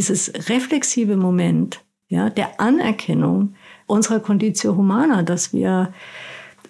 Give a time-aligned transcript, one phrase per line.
[0.00, 3.54] dieses reflexive Moment ja, der Anerkennung
[3.86, 5.92] unserer Conditio Humana, dass wir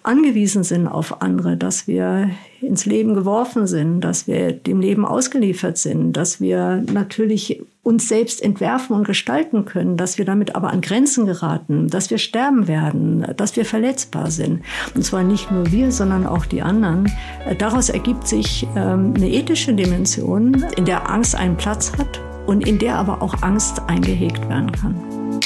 [0.02, 2.30] angewiesen sind auf andere, dass wir
[2.60, 8.42] ins Leben geworfen sind, dass wir dem Leben ausgeliefert sind, dass wir natürlich uns selbst
[8.42, 13.24] entwerfen und gestalten können, dass wir damit aber an Grenzen geraten, dass wir sterben werden,
[13.36, 14.62] dass wir verletzbar sind.
[14.96, 17.12] Und zwar nicht nur wir, sondern auch die anderen.
[17.58, 22.20] Daraus ergibt sich ähm, eine ethische Dimension, in der Angst einen Platz hat
[22.50, 25.40] und in der aber auch Angst eingehegt werden kann.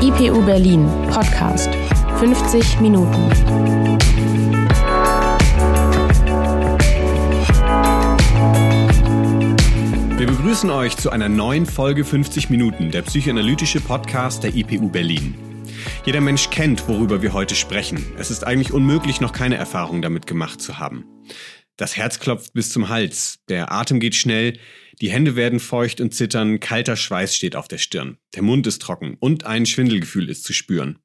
[0.00, 1.68] IPU Berlin Podcast
[2.20, 3.30] 50 Minuten.
[10.16, 15.34] Wir begrüßen euch zu einer neuen Folge 50 Minuten, der psychoanalytische Podcast der IPU Berlin.
[16.04, 18.06] Jeder Mensch kennt, worüber wir heute sprechen.
[18.18, 21.04] Es ist eigentlich unmöglich, noch keine Erfahrung damit gemacht zu haben.
[21.76, 24.58] Das Herz klopft bis zum Hals, der Atem geht schnell,
[25.00, 28.82] die Hände werden feucht und zittern, kalter Schweiß steht auf der Stirn, der Mund ist
[28.82, 30.98] trocken und ein Schwindelgefühl ist zu spüren.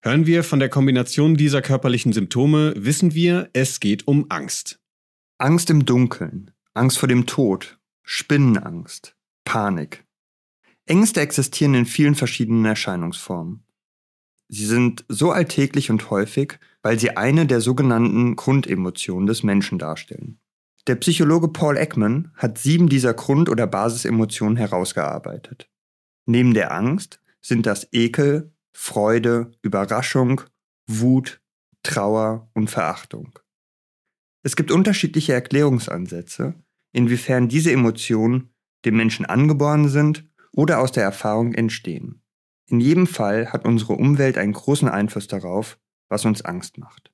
[0.00, 4.80] Hören wir von der Kombination dieser körperlichen Symptome, wissen wir, es geht um Angst.
[5.38, 10.04] Angst im Dunkeln, Angst vor dem Tod, Spinnenangst, Panik.
[10.86, 13.64] Ängste existieren in vielen verschiedenen Erscheinungsformen.
[14.48, 20.40] Sie sind so alltäglich und häufig, weil sie eine der sogenannten Grundemotionen des Menschen darstellen.
[20.88, 25.70] Der Psychologe Paul Ekman hat sieben dieser Grund- oder Basisemotionen herausgearbeitet.
[26.24, 30.40] Neben der Angst sind das Ekel, Freude, Überraschung,
[30.86, 31.42] Wut,
[31.82, 33.38] Trauer und Verachtung.
[34.42, 36.54] Es gibt unterschiedliche Erklärungsansätze,
[36.92, 38.54] inwiefern diese Emotionen
[38.86, 42.22] dem Menschen angeboren sind oder aus der Erfahrung entstehen.
[42.64, 47.12] In jedem Fall hat unsere Umwelt einen großen Einfluss darauf, was uns Angst macht.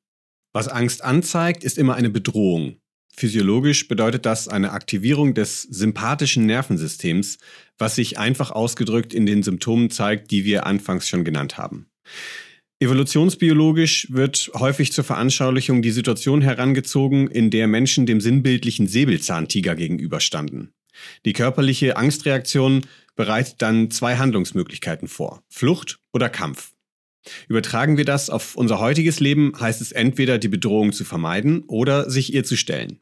[0.53, 2.77] Was Angst anzeigt, ist immer eine Bedrohung.
[3.17, 7.39] Physiologisch bedeutet das eine Aktivierung des sympathischen Nervensystems,
[7.79, 11.87] was sich einfach ausgedrückt in den Symptomen zeigt, die wir anfangs schon genannt haben.
[12.81, 20.73] Evolutionsbiologisch wird häufig zur Veranschaulichung die Situation herangezogen, in der Menschen dem sinnbildlichen Säbelzahntiger gegenüberstanden.
[21.25, 22.83] Die körperliche Angstreaktion
[23.15, 26.73] bereitet dann zwei Handlungsmöglichkeiten vor, Flucht oder Kampf.
[27.49, 32.11] Übertragen wir das auf unser heutiges Leben, heißt es entweder die Bedrohung zu vermeiden oder
[32.11, 33.01] sich ihr zu stellen.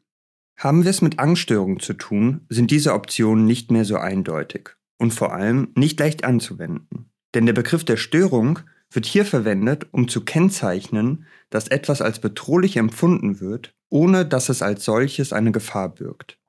[0.57, 5.13] Haben wir es mit Angststörungen zu tun, sind diese Optionen nicht mehr so eindeutig und
[5.13, 7.09] vor allem nicht leicht anzuwenden.
[7.33, 8.59] Denn der Begriff der Störung
[8.91, 14.61] wird hier verwendet, um zu kennzeichnen, dass etwas als bedrohlich empfunden wird, ohne dass es
[14.61, 16.39] als solches eine Gefahr birgt.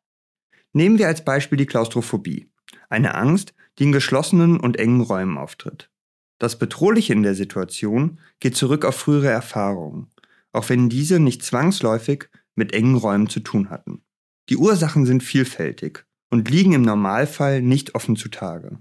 [0.72, 2.50] Nehmen wir als Beispiel die Klaustrophobie,
[2.88, 5.90] eine Angst, die in geschlossenen und engen Räumen auftritt.
[6.38, 10.10] Das Bedrohliche in der Situation geht zurück auf frühere Erfahrungen,
[10.52, 14.02] auch wenn diese nicht zwangsläufig mit engen Räumen zu tun hatten.
[14.48, 18.78] Die Ursachen sind vielfältig und liegen im Normalfall nicht offen zutage.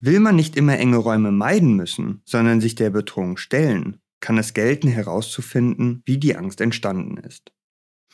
[0.00, 4.52] Will man nicht immer enge Räume meiden müssen, sondern sich der Bedrohung stellen, kann es
[4.52, 7.52] gelten herauszufinden, wie die Angst entstanden ist.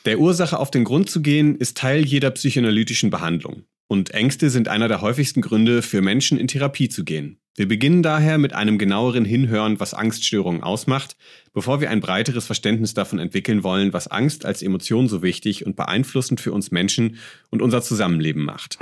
[0.05, 3.63] Der Ursache auf den Grund zu gehen, ist Teil jeder psychoanalytischen Behandlung.
[3.87, 7.40] Und Ängste sind einer der häufigsten Gründe für Menschen in Therapie zu gehen.
[7.57, 11.17] Wir beginnen daher mit einem genaueren Hinhören, was Angststörungen ausmacht,
[11.53, 15.75] bevor wir ein breiteres Verständnis davon entwickeln wollen, was Angst als Emotion so wichtig und
[15.75, 17.17] beeinflussend für uns Menschen
[17.49, 18.79] und unser Zusammenleben macht.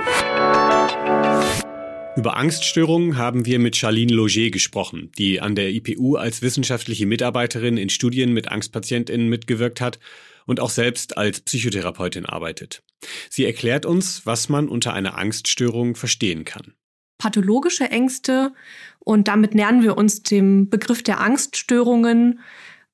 [2.16, 7.76] Über Angststörungen haben wir mit Charlene Loger gesprochen, die an der IPU als wissenschaftliche Mitarbeiterin
[7.76, 9.98] in Studien mit Angstpatientinnen mitgewirkt hat
[10.46, 12.84] und auch selbst als Psychotherapeutin arbeitet.
[13.30, 16.74] Sie erklärt uns, was man unter einer Angststörung verstehen kann
[17.20, 18.52] pathologische Ängste
[18.98, 22.40] und damit nähern wir uns dem Begriff der Angststörungen,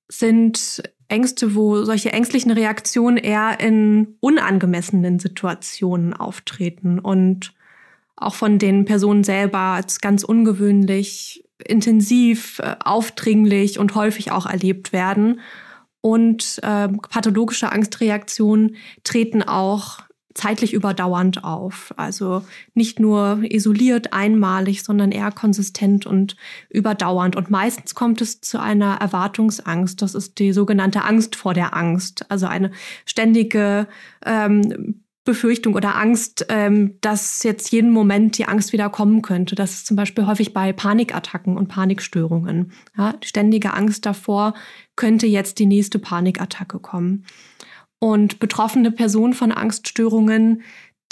[0.09, 7.55] sind Ängste, wo solche ängstlichen Reaktionen eher in unangemessenen Situationen auftreten und
[8.17, 14.93] auch von den Personen selber als ganz ungewöhnlich, intensiv, äh, aufdringlich und häufig auch erlebt
[14.93, 15.41] werden.
[16.01, 20.01] Und äh, pathologische Angstreaktionen treten auch
[20.37, 21.93] zeitlich überdauernd auf.
[21.97, 26.37] Also nicht nur isoliert, einmalig, sondern eher konsistent und
[26.69, 27.37] überdauernd.
[27.37, 30.01] Und meistens kommt es zu einer Erwartungsangst.
[30.03, 32.31] Das ist die sogenannte Angst vor der Angst.
[32.31, 32.71] Also eine
[33.05, 33.89] ständige
[34.25, 39.55] ähm, Befürchtung oder Angst, ähm, dass jetzt jeden Moment die Angst wieder kommen könnte.
[39.55, 42.73] Das ist zum Beispiel häufig bei Panikattacken und Panikstörungen.
[42.97, 44.55] Ja, ständige Angst davor,
[44.95, 47.25] könnte jetzt die nächste Panikattacke kommen.
[47.99, 50.63] Und betroffene Personen von Angststörungen,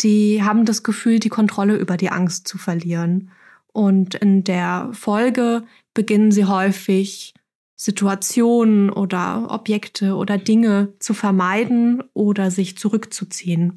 [0.01, 3.31] die haben das Gefühl, die Kontrolle über die Angst zu verlieren.
[3.73, 5.65] Und in der Folge
[5.95, 7.35] beginnen sie häufig
[7.77, 13.75] Situationen oder Objekte oder Dinge zu vermeiden oder sich zurückzuziehen.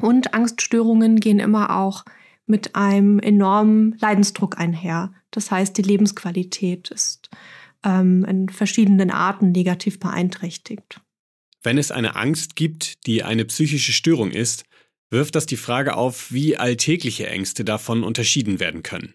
[0.00, 2.04] Und Angststörungen gehen immer auch
[2.46, 5.12] mit einem enormen Leidensdruck einher.
[5.30, 7.30] Das heißt, die Lebensqualität ist
[7.84, 11.00] ähm, in verschiedenen Arten negativ beeinträchtigt.
[11.62, 14.64] Wenn es eine Angst gibt, die eine psychische Störung ist,
[15.10, 19.14] wirft das die Frage auf, wie alltägliche Ängste davon unterschieden werden können.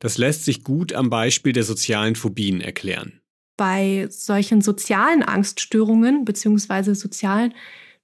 [0.00, 3.20] Das lässt sich gut am Beispiel der sozialen Phobien erklären.
[3.56, 6.94] Bei solchen sozialen Angststörungen bzw.
[6.94, 7.54] sozialen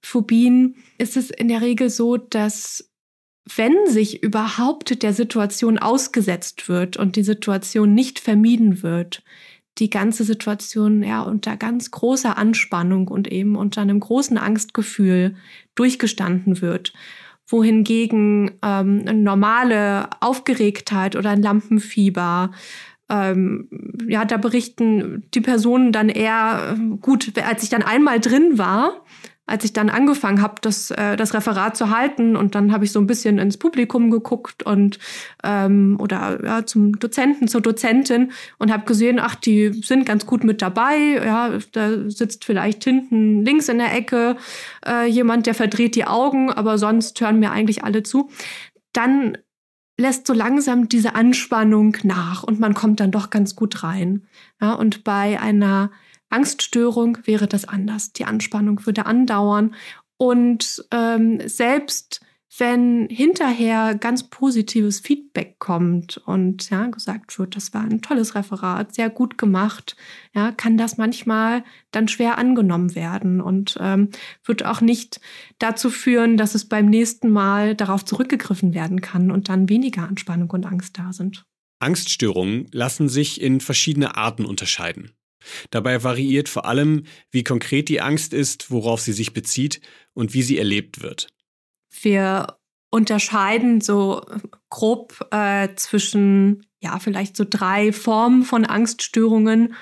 [0.01, 2.89] Phobien ist es in der Regel so, dass
[3.55, 9.23] wenn sich überhaupt der Situation ausgesetzt wird und die Situation nicht vermieden wird,
[9.79, 15.35] die ganze Situation ja unter ganz großer Anspannung und eben unter einem großen Angstgefühl
[15.75, 16.93] durchgestanden wird.
[17.47, 22.51] Wohingegen ähm, eine normale Aufgeregtheit oder ein Lampenfieber
[23.09, 23.67] ähm,
[24.07, 29.03] ja, da berichten die Personen dann eher, gut, als ich dann einmal drin war,
[29.49, 32.91] als ich dann angefangen habe, das, äh, das Referat zu halten und dann habe ich
[32.91, 34.99] so ein bisschen ins Publikum geguckt und
[35.43, 40.43] ähm, oder ja, zum Dozenten, zur Dozentin und habe gesehen, ach, die sind ganz gut
[40.43, 41.21] mit dabei.
[41.25, 44.37] Ja, da sitzt vielleicht hinten links in der Ecke
[44.85, 48.29] äh, jemand, der verdreht die Augen, aber sonst hören mir eigentlich alle zu.
[48.93, 49.37] Dann
[49.97, 54.27] lässt so langsam diese Anspannung nach und man kommt dann doch ganz gut rein.
[54.61, 55.91] Ja, und bei einer
[56.29, 58.13] Angststörung wäre das anders.
[58.13, 59.75] Die Anspannung würde andauern.
[60.17, 62.21] Und ähm, selbst
[62.57, 68.95] wenn hinterher ganz positives Feedback kommt und ja, gesagt wird, das war ein tolles Referat,
[68.95, 69.95] sehr gut gemacht,
[70.33, 74.09] ja, kann das manchmal dann schwer angenommen werden und ähm,
[74.43, 75.21] wird auch nicht
[75.59, 80.49] dazu führen, dass es beim nächsten Mal darauf zurückgegriffen werden kann und dann weniger Anspannung
[80.49, 81.45] und Angst da sind.
[81.79, 85.13] Angststörungen lassen sich in verschiedene Arten unterscheiden.
[85.69, 89.81] Dabei variiert vor allem, wie konkret die Angst ist, worauf sie sich bezieht
[90.13, 91.27] und wie sie erlebt wird.
[92.01, 92.59] Wir
[92.91, 94.25] unterscheiden so
[94.69, 99.75] grob äh, zwischen, ja, vielleicht so drei Formen von Angststörungen.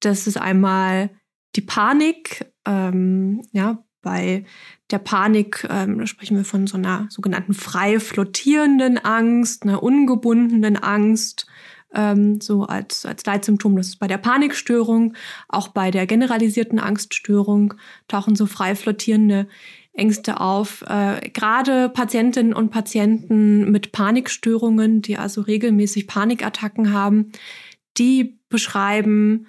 [0.00, 1.10] Das ist einmal
[1.54, 4.44] die Panik, ähm, ja, bei
[4.92, 11.48] der Panik ähm, sprechen wir von so einer sogenannten frei flottierenden Angst, einer ungebundenen Angst
[11.94, 13.76] ähm, so als, als Leitsymptom.
[13.76, 15.14] Das ist bei der Panikstörung,
[15.48, 17.74] auch bei der generalisierten Angststörung
[18.08, 19.48] tauchen so frei flottierende
[19.92, 20.82] Ängste auf.
[20.82, 27.32] Äh, Gerade Patientinnen und Patienten mit Panikstörungen, die also regelmäßig Panikattacken haben,
[27.96, 29.46] die beschreiben,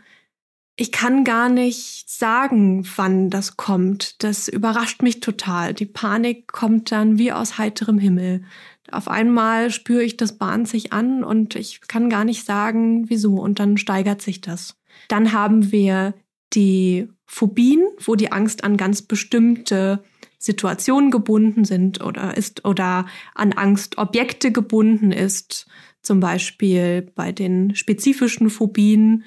[0.79, 4.23] ich kann gar nicht sagen, wann das kommt.
[4.23, 5.73] Das überrascht mich total.
[5.73, 8.43] Die Panik kommt dann wie aus heiterem Himmel.
[8.91, 13.35] Auf einmal spüre ich, das bahnt sich an und ich kann gar nicht sagen, wieso.
[13.35, 14.77] Und dann steigert sich das.
[15.07, 16.13] Dann haben wir
[16.53, 20.03] die Phobien, wo die Angst an ganz bestimmte
[20.39, 25.67] Situationen gebunden sind oder ist oder an Angstobjekte gebunden ist.
[26.01, 29.23] Zum Beispiel bei den spezifischen Phobien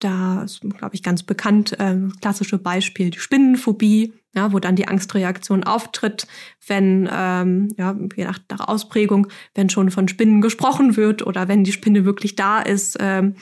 [0.00, 4.88] da ist, glaube ich, ganz bekannt, äh, klassische Beispiel, die Spinnenphobie, ja, wo dann die
[4.88, 6.26] Angstreaktion auftritt,
[6.66, 11.64] wenn, ähm, ja, je nach, nach Ausprägung, wenn schon von Spinnen gesprochen wird oder wenn
[11.64, 13.34] die Spinne wirklich da ist, ähm,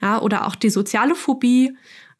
[0.00, 1.76] ja, oder auch die soziale Phobie,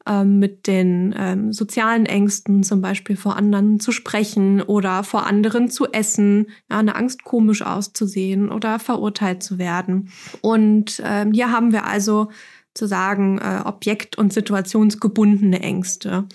[0.07, 5.69] ähm, mit den ähm, sozialen Ängsten, zum Beispiel vor anderen zu sprechen oder vor anderen
[5.69, 10.09] zu essen, ja, eine Angst komisch auszusehen oder verurteilt zu werden.
[10.41, 12.29] Und ähm, hier haben wir also
[12.77, 16.27] zu sagen, äh, objekt- und situationsgebundene Ängste.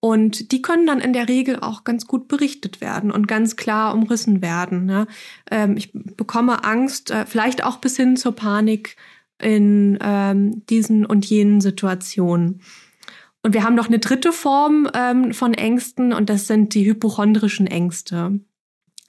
[0.00, 3.94] Und die können dann in der Regel auch ganz gut berichtet werden und ganz klar
[3.94, 4.84] umrissen werden.
[4.84, 5.08] Ne?
[5.50, 8.96] Ähm, ich bekomme Angst, äh, vielleicht auch bis hin zur Panik
[9.40, 12.60] in ähm, diesen und jenen Situationen.
[13.42, 17.66] Und wir haben noch eine dritte Form ähm, von Ängsten und das sind die hypochondrischen
[17.66, 18.40] Ängste.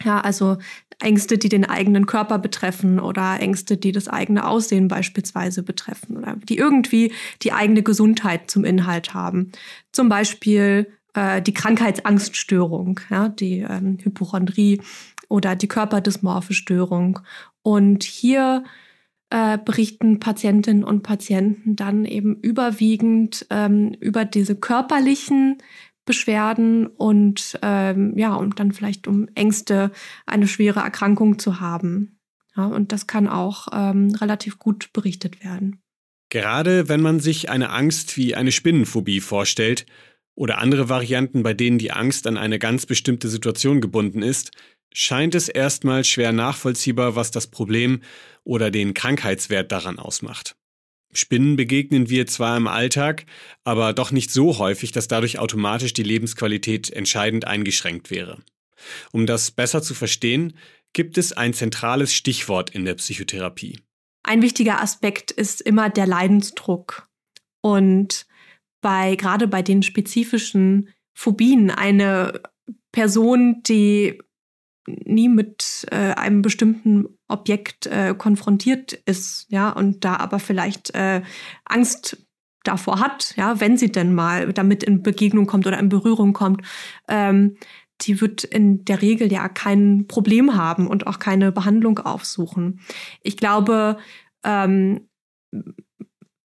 [0.03, 0.57] Ja, also
[1.00, 6.36] Ängste, die den eigenen Körper betreffen oder Ängste, die das eigene Aussehen beispielsweise betreffen oder
[6.44, 9.51] die irgendwie die eigene Gesundheit zum Inhalt haben.
[9.91, 14.82] Zum Beispiel äh, die Krankheitsangststörung, ja, die ähm, Hypochondrie
[15.29, 17.20] oder die körperdysmorphe Störung.
[17.62, 18.63] Und hier
[19.29, 25.58] äh, berichten Patientinnen und Patienten dann eben überwiegend ähm, über diese körperlichen
[26.10, 29.92] Beschwerden und ähm, ja, und dann vielleicht um Ängste,
[30.25, 32.20] eine schwere Erkrankung zu haben.
[32.58, 35.84] Ja, und das kann auch ähm, relativ gut berichtet werden.
[36.30, 39.86] Gerade wenn man sich eine Angst wie eine Spinnenphobie vorstellt
[40.34, 44.50] oder andere Varianten, bei denen die Angst an eine ganz bestimmte Situation gebunden ist,
[44.92, 48.01] scheint es erstmal schwer nachvollziehbar, was das Problem
[48.44, 50.56] oder den Krankheitswert daran ausmacht.
[51.12, 53.25] Spinnen begegnen wir zwar im Alltag,
[53.63, 58.39] aber doch nicht so häufig, dass dadurch automatisch die Lebensqualität entscheidend eingeschränkt wäre.
[59.12, 60.54] Um das besser zu verstehen,
[60.94, 63.80] gibt es ein zentrales Stichwort in der Psychotherapie.
[64.24, 67.08] Ein wichtiger Aspekt ist immer der Leidensdruck.
[67.62, 68.25] Und
[68.82, 72.42] bei, gerade bei den spezifischen Phobien, eine
[72.92, 74.20] Person, die
[74.88, 81.21] nie mit äh, einem bestimmten Objekt äh, konfrontiert ist, ja, und da aber vielleicht äh,
[81.65, 82.25] Angst
[82.63, 86.62] davor hat, ja, wenn sie denn mal damit in Begegnung kommt oder in Berührung kommt,
[87.07, 87.57] ähm,
[88.01, 92.79] die wird in der Regel ja kein Problem haben und auch keine Behandlung aufsuchen.
[93.21, 93.98] Ich glaube,
[94.43, 95.09] ähm,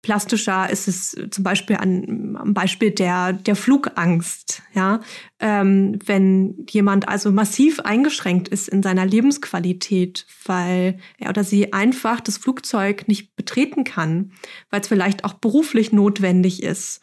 [0.01, 4.63] plastischer ist es zum Beispiel an, am Beispiel der, der Flugangst.
[4.73, 5.01] Ja?
[5.39, 12.19] Ähm, wenn jemand also massiv eingeschränkt ist in seiner Lebensqualität, weil er oder sie einfach
[12.19, 14.31] das Flugzeug nicht betreten kann,
[14.69, 17.01] weil es vielleicht auch beruflich notwendig ist,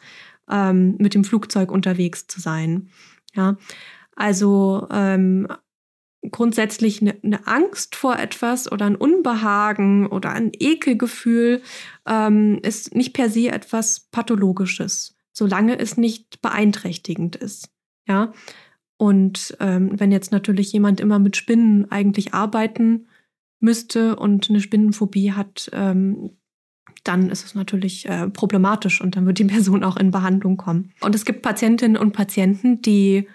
[0.49, 2.89] ähm, mit dem Flugzeug unterwegs zu sein.
[3.33, 3.57] Ja?
[4.15, 5.47] Also ähm,
[6.31, 11.61] grundsätzlich eine, eine, Angst vor etwas oder ein Unbehagen oder ein Ekelgefühl
[12.05, 17.69] ähm, ist nicht per se etwas Pathologisches, solange es nicht beeinträchtigend ist.
[18.07, 18.33] Ja.
[18.97, 23.07] Und ähm, wenn jetzt natürlich jemand immer mit Spinnen eigentlich arbeiten
[23.61, 26.31] müsste und eine Spinnenphobie hat, ähm,
[27.03, 30.91] dann ist es natürlich äh, problematisch und dann wird die Person auch in Behandlung kommen.
[30.99, 33.27] Und es gibt Patientinnen und Patienten, die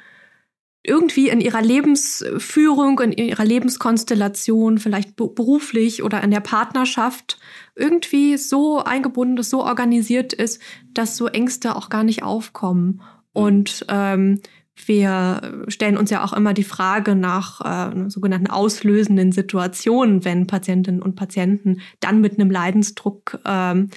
[0.87, 7.39] irgendwie in ihrer Lebensführung, in ihrer Lebenskonstellation, vielleicht beruflich oder in der Partnerschaft
[7.75, 10.61] irgendwie so eingebunden ist, so organisiert ist,
[10.93, 13.01] dass so Ängste auch gar nicht aufkommen.
[13.33, 14.41] Und ähm,
[14.87, 17.61] wir stellen uns ja auch immer die Frage nach
[17.93, 23.89] äh, sogenannten auslösenden Situationen, wenn Patientinnen und Patienten dann mit einem Leidensdruck ähm,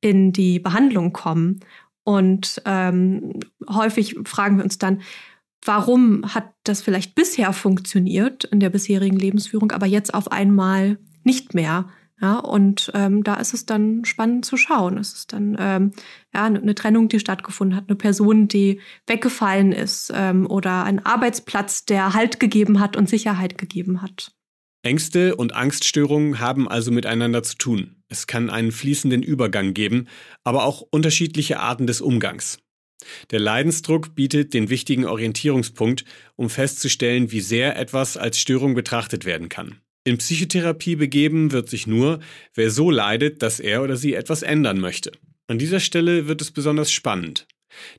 [0.00, 1.60] in die Behandlung kommen.
[2.02, 3.34] Und ähm,
[3.70, 5.02] häufig fragen wir uns dann,
[5.64, 11.54] warum hat das vielleicht bisher funktioniert in der bisherigen Lebensführung, aber jetzt auf einmal nicht
[11.54, 11.88] mehr.
[12.20, 14.96] Ja, und ähm, da ist es dann spannend zu schauen.
[14.96, 15.90] Es ist dann ähm,
[16.32, 21.84] ja, eine Trennung, die stattgefunden hat, eine Person, die weggefallen ist ähm, oder ein Arbeitsplatz,
[21.84, 24.32] der Halt gegeben hat und Sicherheit gegeben hat.
[24.84, 27.96] Ängste und Angststörungen haben also miteinander zu tun.
[28.08, 30.06] Es kann einen fließenden Übergang geben,
[30.44, 32.61] aber auch unterschiedliche Arten des Umgangs.
[33.30, 36.04] Der Leidensdruck bietet den wichtigen Orientierungspunkt,
[36.36, 39.80] um festzustellen, wie sehr etwas als Störung betrachtet werden kann.
[40.04, 42.20] In Psychotherapie begeben wird sich nur,
[42.54, 45.12] wer so leidet, dass er oder sie etwas ändern möchte.
[45.46, 47.46] An dieser Stelle wird es besonders spannend.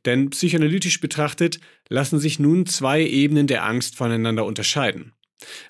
[0.05, 5.13] Denn psychoanalytisch betrachtet lassen sich nun zwei Ebenen der Angst voneinander unterscheiden.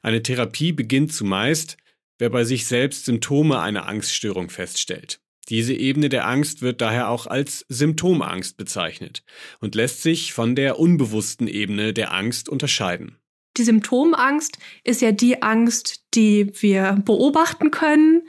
[0.01, 1.77] Eine Therapie beginnt zumeist,
[2.17, 5.19] wer bei sich selbst Symptome einer Angststörung feststellt.
[5.49, 9.23] Diese Ebene der Angst wird daher auch als Symptomangst bezeichnet
[9.59, 13.17] und lässt sich von der unbewussten Ebene der Angst unterscheiden.
[13.57, 18.23] Die Symptomangst ist ja die Angst, die wir beobachten können,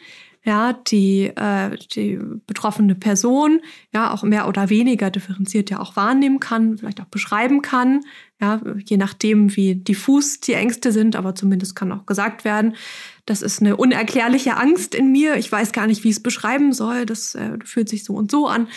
[0.45, 3.61] ja, die, äh, die betroffene Person
[3.95, 8.03] ja auch mehr oder weniger differenziert ja auch wahrnehmen kann, vielleicht auch beschreiben kann,
[8.41, 12.77] ja, je nachdem, wie diffus die Ängste sind, aber zumindest kann auch gesagt werden,
[13.25, 16.75] das ist eine unerklärliche Angst in mir, ich weiß gar nicht, wie ich es beschreiben
[16.75, 18.69] soll, das äh, fühlt sich so und so an.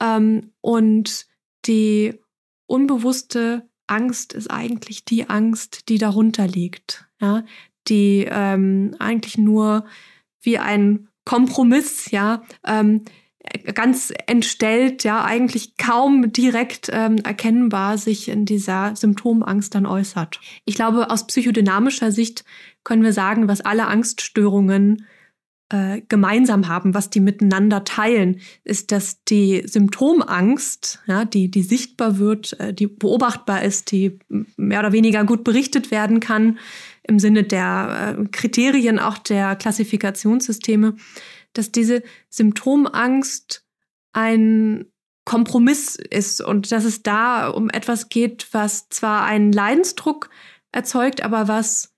[0.00, 1.26] Ähm, und
[1.66, 2.18] die
[2.66, 7.44] unbewusste Angst ist eigentlich die Angst, die darunter liegt, ja,
[7.88, 9.84] die ähm, eigentlich nur
[10.42, 13.02] wie ein Kompromiss, ja, ähm,
[13.74, 20.40] ganz entstellt, ja, eigentlich kaum direkt ähm, erkennbar sich in dieser Symptomangst dann äußert.
[20.64, 22.44] Ich glaube, aus psychodynamischer Sicht
[22.84, 25.06] können wir sagen, was alle Angststörungen
[25.72, 32.18] äh, gemeinsam haben, was die miteinander teilen, ist, dass die Symptomangst, ja, die, die sichtbar
[32.18, 34.18] wird, äh, die beobachtbar ist, die
[34.56, 36.58] mehr oder weniger gut berichtet werden kann,
[37.02, 40.96] im Sinne der äh, Kriterien auch der Klassifikationssysteme,
[41.54, 43.64] dass diese Symptomangst
[44.12, 44.86] ein
[45.24, 50.30] Kompromiss ist und dass es da um etwas geht, was zwar einen Leidensdruck
[50.72, 51.91] erzeugt, aber was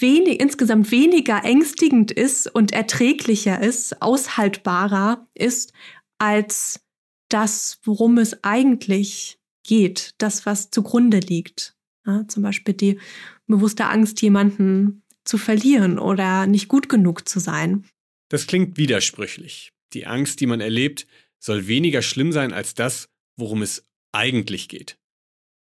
[0.00, 5.72] wenig, insgesamt weniger ängstigend ist und erträglicher ist, aushaltbarer ist,
[6.18, 6.80] als
[7.28, 11.74] das, worum es eigentlich geht, das, was zugrunde liegt.
[12.06, 12.98] Ja, zum Beispiel die
[13.46, 17.86] bewusste Angst, jemanden zu verlieren oder nicht gut genug zu sein.
[18.28, 19.72] Das klingt widersprüchlich.
[19.92, 21.06] Die Angst, die man erlebt,
[21.38, 24.98] soll weniger schlimm sein als das, worum es eigentlich geht.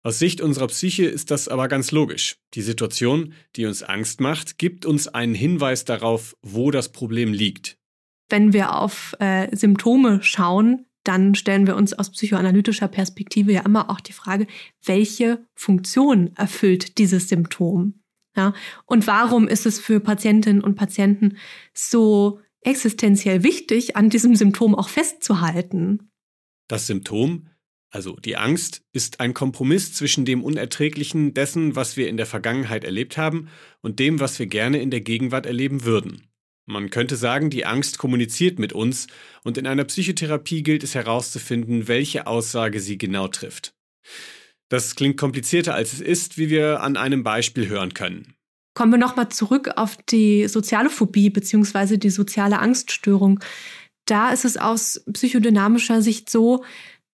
[0.04, 2.38] Aus Sicht unserer Psyche ist das aber ganz logisch.
[2.54, 7.78] Die Situation, die uns Angst macht, gibt uns einen Hinweis darauf, wo das Problem liegt.
[8.30, 13.90] Wenn wir auf äh, Symptome schauen, dann stellen wir uns aus psychoanalytischer Perspektive ja immer
[13.90, 14.46] auch die Frage,
[14.84, 18.02] welche Funktion erfüllt dieses Symptom?
[18.36, 18.54] Ja?
[18.86, 21.38] Und warum ist es für Patientinnen und Patienten
[21.74, 26.12] so existenziell wichtig, an diesem Symptom auch festzuhalten?
[26.68, 27.48] Das Symptom,
[27.98, 32.84] also die Angst, ist ein Kompromiss zwischen dem Unerträglichen dessen, was wir in der Vergangenheit
[32.84, 33.50] erlebt haben,
[33.82, 36.28] und dem, was wir gerne in der Gegenwart erleben würden.
[36.68, 39.08] Man könnte sagen, die Angst kommuniziert mit uns
[39.44, 43.74] und in einer Psychotherapie gilt es herauszufinden, welche Aussage sie genau trifft.
[44.70, 48.36] Das klingt komplizierter als es ist, wie wir an einem Beispiel hören können.
[48.76, 51.98] Kommen wir nochmal zurück auf die soziale Phobie bzw.
[51.98, 53.40] die soziale Angststörung.
[54.06, 56.64] Da ist es aus psychodynamischer Sicht so,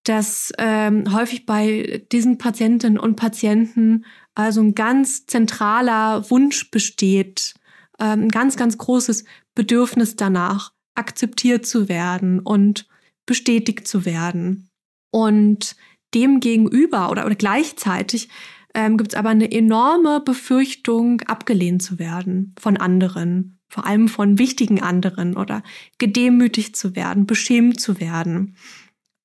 [0.04, 4.06] dass ähm, häufig bei diesen Patientinnen und Patienten
[4.36, 7.54] also ein ganz zentraler Wunsch besteht,
[8.00, 9.24] ähm, ein ganz, ganz großes
[9.56, 12.88] Bedürfnis danach, akzeptiert zu werden und
[13.26, 14.70] bestätigt zu werden.
[15.12, 15.76] Und
[16.14, 18.30] dem gegenüber oder, oder gleichzeitig
[18.74, 24.38] ähm, gibt es aber eine enorme Befürchtung, abgelehnt zu werden von anderen, vor allem von
[24.38, 25.64] wichtigen anderen oder
[25.98, 28.56] gedemütigt zu werden, beschämt zu werden.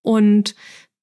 [0.08, 0.54] Und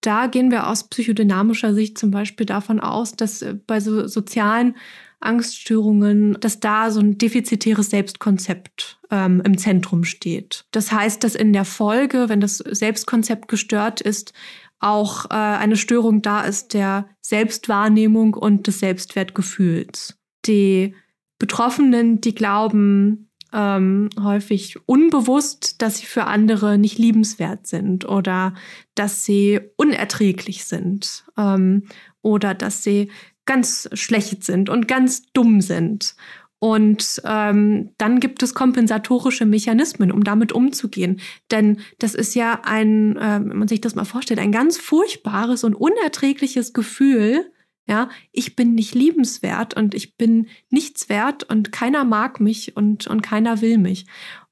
[0.02, 4.76] da gehen wir aus psychodynamischer Sicht zum Beispiel davon aus, dass äh, bei so sozialen
[5.20, 10.66] Angststörungen, dass da so ein defizitäres Selbstkonzept ähm, im Zentrum steht.
[10.72, 14.34] Das heißt, dass in der Folge, wenn das Selbstkonzept gestört ist,
[14.80, 20.18] auch äh, eine Störung da ist der Selbstwahrnehmung und des Selbstwertgefühls.
[20.48, 20.96] Die
[21.38, 23.25] Betroffenen, die glauben
[23.56, 28.54] ähm, häufig unbewusst, dass sie für andere nicht liebenswert sind oder
[28.94, 31.84] dass sie unerträglich sind ähm,
[32.22, 33.10] oder dass sie
[33.46, 36.16] ganz schlecht sind und ganz dumm sind.
[36.60, 41.22] Und ähm, dann gibt es kompensatorische Mechanismen, um damit umzugehen.
[41.52, 45.64] Denn das ist ja ein, äh, wenn man sich das mal vorstellt, ein ganz furchtbares
[45.64, 47.52] und unerträgliches Gefühl.
[47.88, 53.06] Ja, ich bin nicht liebenswert und ich bin nichts wert und keiner mag mich und,
[53.06, 54.06] und keiner will mich.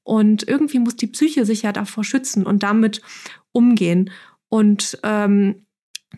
[0.04, 3.00] Und irgendwie muss die Psyche sich ja davor schützen und damit
[3.52, 4.10] umgehen.
[4.48, 5.66] Und ähm,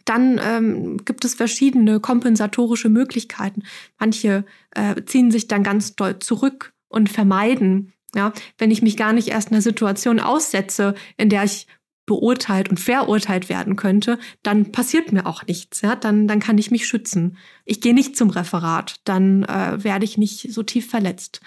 [0.05, 3.63] dann ähm, gibt es verschiedene kompensatorische Möglichkeiten.
[3.99, 7.93] Manche äh, ziehen sich dann ganz doll zurück und vermeiden.
[8.15, 11.67] Ja, wenn ich mich gar nicht erst einer Situation aussetze, in der ich
[12.07, 15.83] beurteilt und verurteilt werden könnte, dann passiert mir auch nichts.
[15.83, 15.97] Ja?
[15.97, 17.37] Dann, dann kann ich mich schützen.
[17.65, 21.41] Ich gehe nicht zum Referat, dann äh, werde ich nicht so tief verletzt.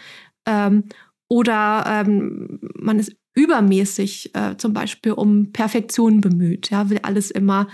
[0.45, 0.83] Ähm,
[1.29, 7.67] oder ähm, man ist übermäßig äh, zum Beispiel um Perfektion bemüht, ja, will alles immer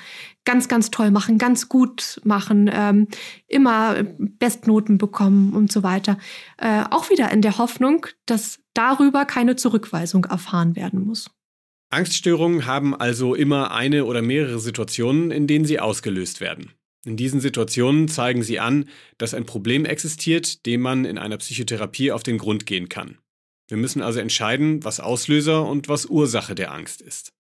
[0.44, 3.08] ganz, ganz toll machen, ganz gut machen, ähm,
[3.48, 6.18] immer Bestnoten bekommen und so weiter.
[6.58, 11.32] Äh, auch wieder in der Hoffnung, dass darüber keine Zurückweisung erfahren werden muss.
[11.96, 16.74] Angststörungen haben also immer eine oder mehrere Situationen, in denen sie ausgelöst werden.
[17.06, 22.12] In diesen Situationen zeigen sie an, dass ein Problem existiert, dem man in einer Psychotherapie
[22.12, 23.20] auf den Grund gehen kann.
[23.70, 27.32] Wir müssen also entscheiden, was Auslöser und was Ursache der Angst ist.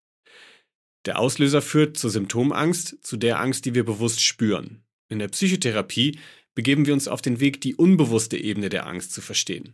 [1.05, 4.83] Der Auslöser führt zur Symptomangst, zu der Angst, die wir bewusst spüren.
[5.09, 6.17] In der Psychotherapie
[6.55, 9.73] begeben wir uns auf den Weg, die unbewusste Ebene der Angst zu verstehen.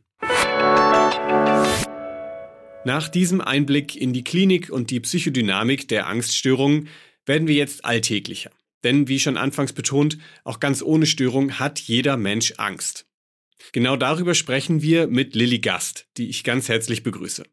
[2.84, 6.90] Nach diesem Einblick in die Klinik und die Psychodynamik der Angststörungen
[7.28, 8.50] werden wir jetzt alltäglicher.
[8.84, 13.06] Denn wie schon anfangs betont, auch ganz ohne Störung hat jeder Mensch Angst.
[13.72, 17.44] Genau darüber sprechen wir mit Lilly Gast, die ich ganz herzlich begrüße.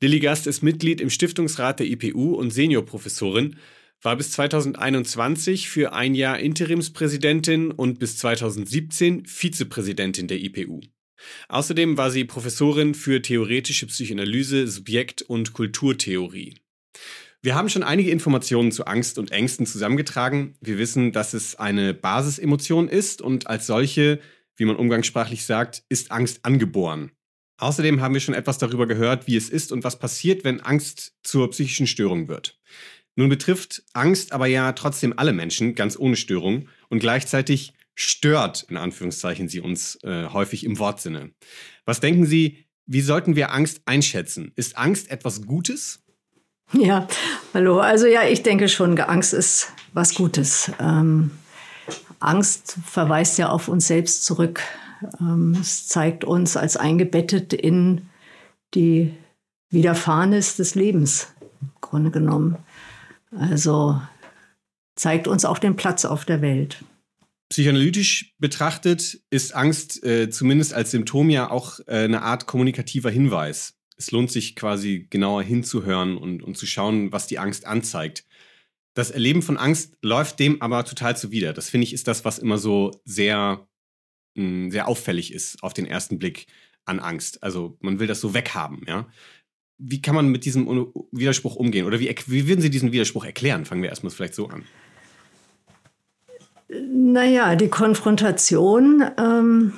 [0.00, 3.56] Lilly Gast ist Mitglied im Stiftungsrat der IPU und Seniorprofessorin,
[4.02, 10.80] war bis 2021 für ein Jahr Interimspräsidentin und bis 2017 Vizepräsidentin der IPU.
[11.48, 16.54] Außerdem war sie Professorin für theoretische Psychoanalyse, Subjekt- und Kulturtheorie.
[17.42, 20.56] Wir haben schon einige Informationen zu Angst und Ängsten zusammengetragen.
[20.60, 24.20] Wir wissen, dass es eine Basisemotion ist und als solche
[24.56, 27.12] wie man umgangssprachlich sagt, ist Angst angeboren.
[27.58, 31.14] Außerdem haben wir schon etwas darüber gehört, wie es ist und was passiert, wenn Angst
[31.22, 32.58] zur psychischen Störung wird.
[33.14, 38.76] Nun betrifft Angst aber ja trotzdem alle Menschen, ganz ohne Störung, und gleichzeitig stört, in
[38.76, 41.32] Anführungszeichen, sie uns äh, häufig im Wortsinne.
[41.84, 44.52] Was denken Sie, wie sollten wir Angst einschätzen?
[44.54, 46.04] Ist Angst etwas Gutes?
[46.72, 47.08] Ja,
[47.54, 47.80] hallo.
[47.80, 50.70] Also ja, ich denke schon, Angst ist was Gutes.
[50.78, 51.30] Ähm,
[52.20, 54.60] Angst verweist ja auf uns selbst zurück.
[55.20, 58.08] Ähm, es zeigt uns als eingebettet in
[58.74, 59.14] die
[59.70, 61.28] Widerfahrenes des Lebens,
[61.60, 62.56] im Grunde genommen.
[63.30, 64.00] Also
[64.96, 66.84] zeigt uns auch den Platz auf der Welt.
[67.48, 73.78] Psychoanalytisch betrachtet ist Angst äh, zumindest als Symptom ja auch äh, eine Art kommunikativer Hinweis.
[73.96, 78.26] Es lohnt sich quasi genauer hinzuhören und, und zu schauen, was die Angst anzeigt.
[78.94, 81.52] Das Erleben von Angst läuft dem aber total zuwider.
[81.52, 83.68] Das finde ich ist das, was immer so sehr
[84.36, 86.46] mh, sehr auffällig ist auf den ersten Blick
[86.84, 87.42] an Angst.
[87.42, 89.08] Also man will das so weghaben, ja.
[89.78, 90.66] Wie kann man mit diesem
[91.12, 91.84] Widerspruch umgehen?
[91.84, 93.66] Oder wie, wie würden Sie diesen Widerspruch erklären?
[93.66, 94.64] Fangen wir erstmal vielleicht so an.
[96.90, 99.74] Naja, die Konfrontation ähm,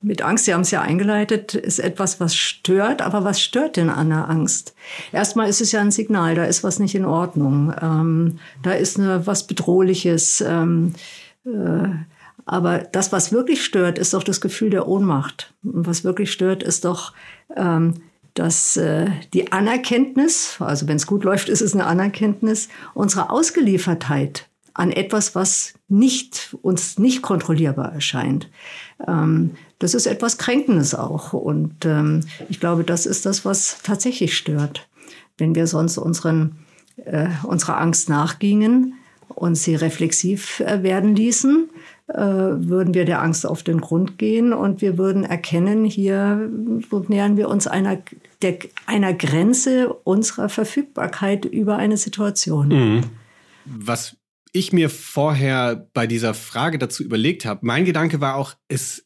[0.00, 3.02] mit Angst, Sie haben es ja eingeleitet, ist etwas, was stört.
[3.02, 4.74] Aber was stört denn an der Angst?
[5.12, 7.72] Erstmal ist es ja ein Signal, da ist was nicht in Ordnung.
[7.80, 10.42] Ähm, da ist eine, was Bedrohliches.
[10.42, 10.94] Ähm,
[11.46, 11.88] äh,
[12.46, 15.54] aber das, was wirklich stört, ist doch das Gefühl der Ohnmacht.
[15.62, 17.14] Und was wirklich stört, ist doch
[17.56, 17.94] ähm,
[18.34, 24.48] dass äh, die Anerkenntnis, also wenn es gut läuft, ist es eine Anerkenntnis, unserer Ausgeliefertheit
[24.74, 28.50] an etwas, was nicht uns nicht kontrollierbar erscheint.
[29.06, 31.32] Ähm, das ist etwas Kränkendes auch.
[31.32, 34.88] Und ähm, ich glaube, das ist das, was tatsächlich stört.
[35.38, 36.56] Wenn wir sonst unseren,
[36.96, 38.94] äh, unserer Angst nachgingen
[39.28, 41.68] und sie reflexiv äh, werden ließen,
[42.08, 46.50] äh, würden wir der Angst auf den Grund gehen und wir würden erkennen, hier
[47.08, 47.98] nähern wir uns einer,
[48.42, 52.68] der, einer Grenze unserer Verfügbarkeit über eine Situation.
[52.68, 53.00] Mhm.
[53.64, 54.16] Was
[54.54, 59.04] ich mir vorher bei dieser Frage dazu überlegt habe, mein Gedanke war auch, es,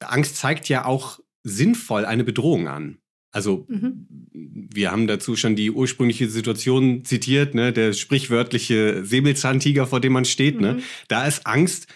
[0.00, 2.98] Angst zeigt ja auch sinnvoll eine Bedrohung an.
[3.32, 4.06] Also mhm.
[4.32, 10.26] wir haben dazu schon die ursprüngliche Situation zitiert, ne, der sprichwörtliche Säbelzahntiger, vor dem man
[10.26, 10.60] steht.
[10.60, 10.74] Ne?
[10.74, 10.78] Mhm.
[10.78, 10.82] Ne?
[11.08, 11.86] Da ist Angst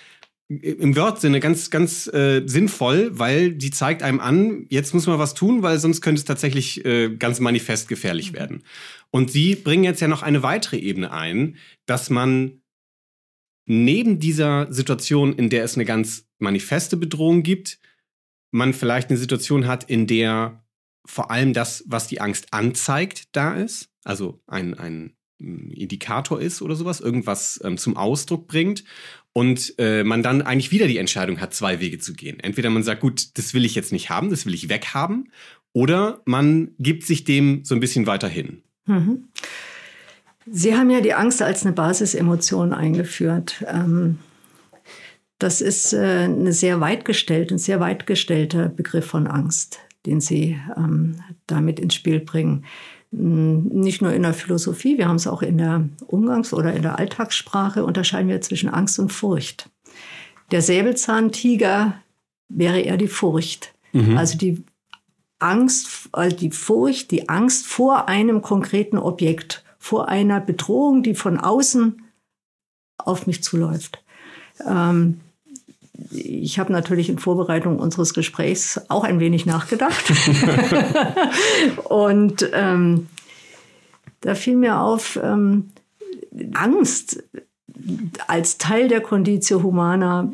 [0.48, 5.34] im Wortsinne ganz, ganz äh, sinnvoll, weil die zeigt einem an, jetzt muss man was
[5.34, 8.36] tun, weil sonst könnte es tatsächlich äh, ganz manifest gefährlich mhm.
[8.36, 8.62] werden.
[9.10, 12.62] Und sie bringen jetzt ja noch eine weitere Ebene ein, dass man
[13.66, 17.78] neben dieser Situation, in der es eine ganz manifeste Bedrohung gibt,
[18.50, 20.64] man vielleicht eine Situation hat, in der
[21.04, 23.90] vor allem das, was die Angst anzeigt, da ist.
[24.04, 28.84] Also ein, ein Indikator ist oder sowas, irgendwas ähm, zum Ausdruck bringt
[29.32, 32.40] und äh, man dann eigentlich wieder die Entscheidung hat, zwei Wege zu gehen.
[32.40, 35.30] Entweder man sagt, gut, das will ich jetzt nicht haben, das will ich weghaben,
[35.72, 38.62] oder man gibt sich dem so ein bisschen weiter hin.
[38.86, 39.28] Mhm.
[40.50, 43.64] Sie haben ja die Angst als eine Basisemotion eingeführt.
[43.66, 44.18] Ähm,
[45.38, 50.20] das ist äh, eine sehr weit gestellte, ein sehr weit gestellter Begriff von Angst, den
[50.20, 52.64] Sie ähm, damit ins Spiel bringen.
[53.12, 56.82] Hm, nicht nur in der Philosophie, wir haben es auch in der Umgangs- oder in
[56.82, 59.68] der Alltagssprache, unterscheiden wir zwischen Angst und Furcht.
[60.52, 61.94] Der Säbelzahntiger
[62.48, 63.74] wäre eher die Furcht.
[63.92, 64.16] Mhm.
[64.16, 64.64] Also die
[65.38, 71.38] Angst, also die Furcht, die Angst vor einem konkreten Objekt, vor einer Bedrohung, die von
[71.38, 72.02] außen
[72.98, 74.02] auf mich zuläuft.
[74.66, 75.20] Ähm,
[76.10, 80.04] ich habe natürlich in Vorbereitung unseres Gesprächs auch ein wenig nachgedacht.
[81.84, 83.06] und ähm,
[84.22, 85.70] da fiel mir auf, ähm,
[86.54, 87.22] Angst
[88.26, 90.32] als Teil der Conditio Humana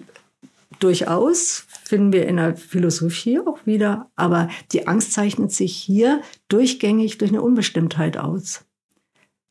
[0.81, 7.19] durchaus, finden wir in der Philosophie auch wieder, aber die Angst zeichnet sich hier durchgängig
[7.19, 8.65] durch eine Unbestimmtheit aus.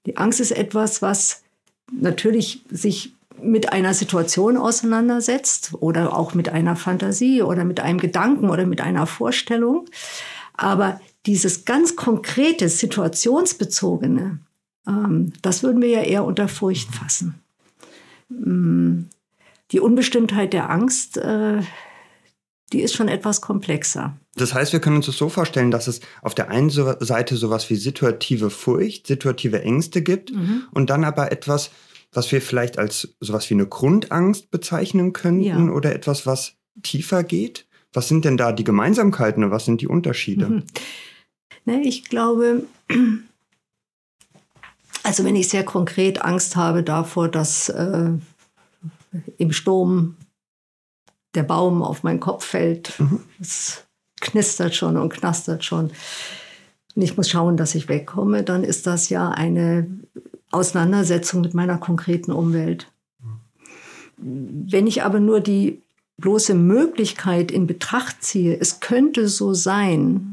[0.06, 1.44] Die Angst ist etwas, was
[1.92, 8.50] natürlich sich mit einer Situation auseinandersetzt oder auch mit einer Fantasie oder mit einem Gedanken
[8.50, 9.86] oder mit einer Vorstellung.
[10.54, 14.40] Aber dieses ganz konkrete, situationsbezogene,
[14.88, 17.36] ähm, das würden wir ja eher unter Furcht fassen.
[18.30, 19.04] Mm,
[19.72, 21.62] die Unbestimmtheit der Angst, äh,
[22.74, 24.16] die ist schon etwas komplexer.
[24.36, 27.70] Das heißt, wir können uns das so vorstellen, dass es auf der einen Seite sowas
[27.70, 30.64] wie situative Furcht, situative Ängste gibt mhm.
[30.72, 31.72] und dann aber etwas,
[32.14, 35.74] was wir vielleicht als sowas wie eine Grundangst bezeichnen könnten ja.
[35.74, 36.54] oder etwas, was
[36.84, 37.66] tiefer geht?
[37.94, 40.48] Was sind denn da die Gemeinsamkeiten und was sind die Unterschiede?
[40.48, 40.64] Mhm.
[41.66, 42.64] Ne, ich glaube,
[45.04, 48.12] also wenn ich sehr konkret Angst habe davor, dass äh,
[49.38, 50.16] im Sturm
[51.36, 53.22] der Baum auf meinen Kopf fällt, mhm.
[53.40, 53.86] es
[54.20, 55.92] knistert schon und knastert schon.
[56.96, 59.88] Und ich muss schauen, dass ich wegkomme, dann ist das ja eine
[60.52, 62.92] Auseinandersetzung mit meiner konkreten Umwelt.
[64.18, 65.82] Wenn ich aber nur die
[66.18, 70.32] bloße Möglichkeit in Betracht ziehe, es könnte so sein,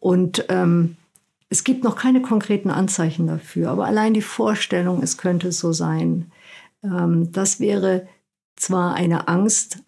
[0.00, 0.96] und ähm,
[1.48, 6.30] es gibt noch keine konkreten Anzeichen dafür, aber allein die Vorstellung, es könnte so sein,
[6.84, 8.06] ähm, das wäre
[8.56, 9.78] zwar eine Angst,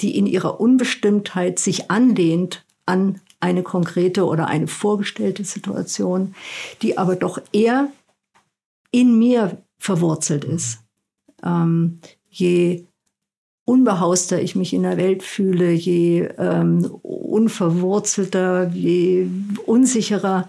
[0.00, 6.34] die in ihrer Unbestimmtheit sich anlehnt an eine konkrete oder eine vorgestellte Situation,
[6.82, 7.90] die aber doch eher
[8.90, 10.80] in mir verwurzelt ist.
[11.44, 12.84] Ähm, je
[13.64, 19.28] unbehauster ich mich in der Welt fühle, je ähm, unverwurzelter, je
[19.66, 20.48] unsicherer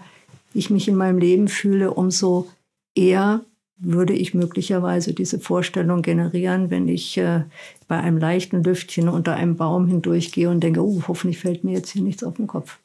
[0.54, 2.48] ich mich in meinem Leben fühle, umso
[2.96, 3.46] eher
[3.80, 7.44] würde ich möglicherweise diese Vorstellung generieren, wenn ich äh,
[7.88, 11.92] bei einem leichten Lüftchen unter einem Baum hindurchgehe und denke, oh, hoffentlich fällt mir jetzt
[11.92, 12.80] hier nichts auf den Kopf.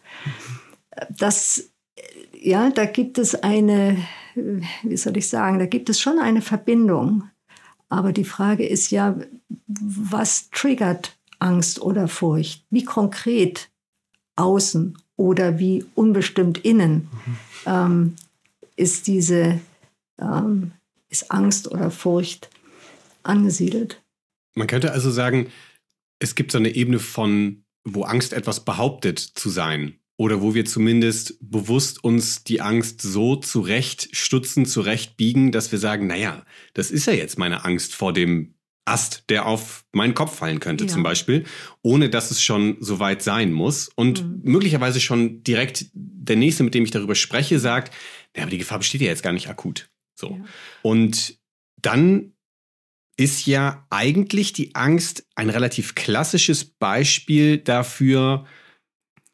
[1.11, 1.71] Das,
[2.41, 3.99] ja, da gibt es eine,
[4.35, 7.25] wie soll ich sagen, da gibt es schon eine Verbindung.
[7.89, 9.17] Aber die Frage ist ja,
[9.67, 12.65] was triggert Angst oder Furcht?
[12.71, 13.71] Wie konkret
[14.37, 17.37] außen oder wie unbestimmt innen mhm.
[17.67, 18.17] ähm,
[18.77, 19.61] ist diese
[20.21, 20.73] ähm,
[21.15, 22.51] ist Angst oder Furcht
[23.23, 24.03] angesiedelt.
[24.55, 25.49] Man könnte also sagen,
[26.19, 30.65] es gibt so eine Ebene von, wo Angst etwas behauptet zu sein oder wo wir
[30.65, 37.13] zumindest bewusst uns die Angst so zurechtstutzen, zurechtbiegen, dass wir sagen, naja, das ist ja
[37.13, 38.55] jetzt meine Angst vor dem
[38.87, 40.91] Ast, der auf meinen Kopf fallen könnte, ja.
[40.91, 41.45] zum Beispiel,
[41.83, 43.89] ohne dass es schon so weit sein muss.
[43.95, 44.41] Und mhm.
[44.43, 47.95] möglicherweise schon direkt der Nächste, mit dem ich darüber spreche, sagt,
[48.37, 49.89] ja, aber die Gefahr besteht ja jetzt gar nicht akut.
[50.15, 50.31] So.
[50.31, 50.45] Ja.
[50.83, 51.39] Und
[51.81, 52.33] dann
[53.17, 58.47] ist ja eigentlich die Angst ein relativ klassisches Beispiel dafür,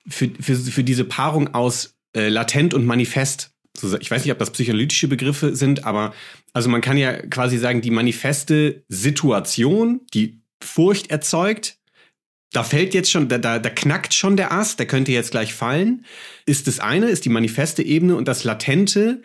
[0.07, 3.55] für, für, für diese Paarung aus äh, latent und manifest.
[4.01, 6.12] Ich weiß nicht, ob das psychoanalytische Begriffe sind, aber
[6.53, 11.79] also man kann ja quasi sagen, die manifeste Situation, die Furcht erzeugt,
[12.53, 15.55] da fällt jetzt schon, da, da, da knackt schon der Ast, der könnte jetzt gleich
[15.55, 16.05] fallen,
[16.47, 19.23] ist das eine, ist die manifeste Ebene und das Latente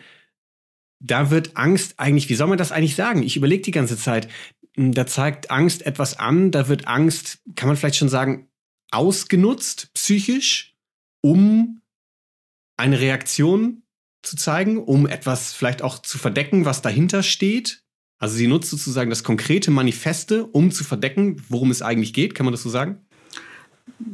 [1.00, 3.22] da wird Angst eigentlich, wie soll man das eigentlich sagen?
[3.22, 4.28] Ich überlege die ganze Zeit,
[4.76, 8.48] hm, da zeigt Angst etwas an, da wird Angst, kann man vielleicht schon sagen,
[8.90, 10.74] ausgenutzt psychisch,
[11.20, 11.80] um
[12.76, 13.82] eine Reaktion
[14.22, 17.82] zu zeigen, um etwas vielleicht auch zu verdecken, was dahinter steht.
[18.18, 22.34] Also sie nutzt sozusagen das konkrete Manifeste, um zu verdecken, worum es eigentlich geht.
[22.34, 23.06] Kann man das so sagen?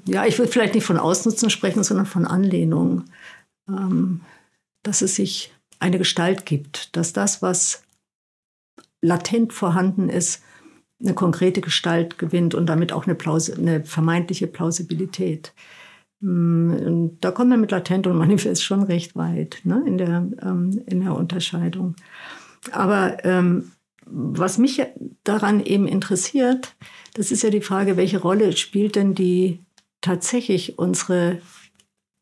[0.07, 3.05] Ja, ich würde vielleicht nicht von Ausnutzen sprechen, sondern von Anlehnung.
[3.69, 4.21] Ähm,
[4.83, 7.83] dass es sich eine Gestalt gibt, dass das, was
[9.03, 10.43] latent vorhanden ist,
[11.01, 15.53] eine konkrete Gestalt gewinnt und damit auch eine, Plaus eine vermeintliche Plausibilität.
[16.21, 20.29] Mm, und da kommt man mit latent und manifest schon recht weit ne, in, der,
[20.41, 21.97] ähm, in der Unterscheidung.
[22.71, 23.73] Aber ähm,
[24.07, 24.81] was mich
[25.25, 26.77] daran eben interessiert,
[27.15, 29.59] das ist ja die Frage, welche Rolle spielt denn die
[30.01, 31.41] tatsächlich unsere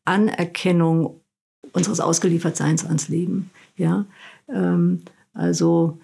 [0.05, 1.20] Anerkennung
[1.73, 3.49] unseres Ausgeliefertseins ans Leben.
[3.77, 4.05] Ja,
[4.49, 5.01] ähm,
[5.33, 5.99] also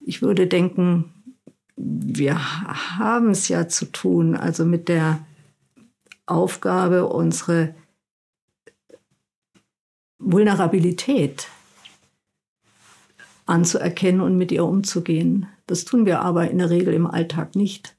[0.00, 1.12] ich würde denken,
[1.76, 2.36] wir
[2.98, 5.24] haben es ja zu tun, also mit der
[6.26, 7.74] Aufgabe, unsere
[10.18, 11.48] Vulnerabilität
[13.46, 15.46] anzuerkennen und mit ihr umzugehen.
[15.66, 17.96] Das tun wir aber in der Regel im Alltag nicht.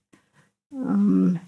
[0.72, 1.40] Ähm,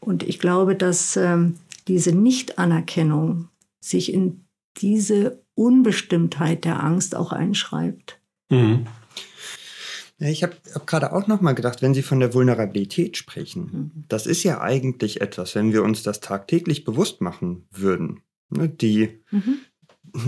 [0.00, 1.56] und ich glaube, dass ähm,
[1.88, 3.48] diese Nichtanerkennung
[3.80, 4.45] sich in
[4.78, 8.20] diese Unbestimmtheit der Angst auch einschreibt.
[8.50, 8.86] Mhm.
[10.18, 13.62] Ja, ich habe hab gerade auch noch mal gedacht, wenn Sie von der Vulnerabilität sprechen,
[13.62, 14.04] mhm.
[14.08, 19.20] das ist ja eigentlich etwas, wenn wir uns das tagtäglich bewusst machen würden, ne, die
[19.30, 19.58] mhm.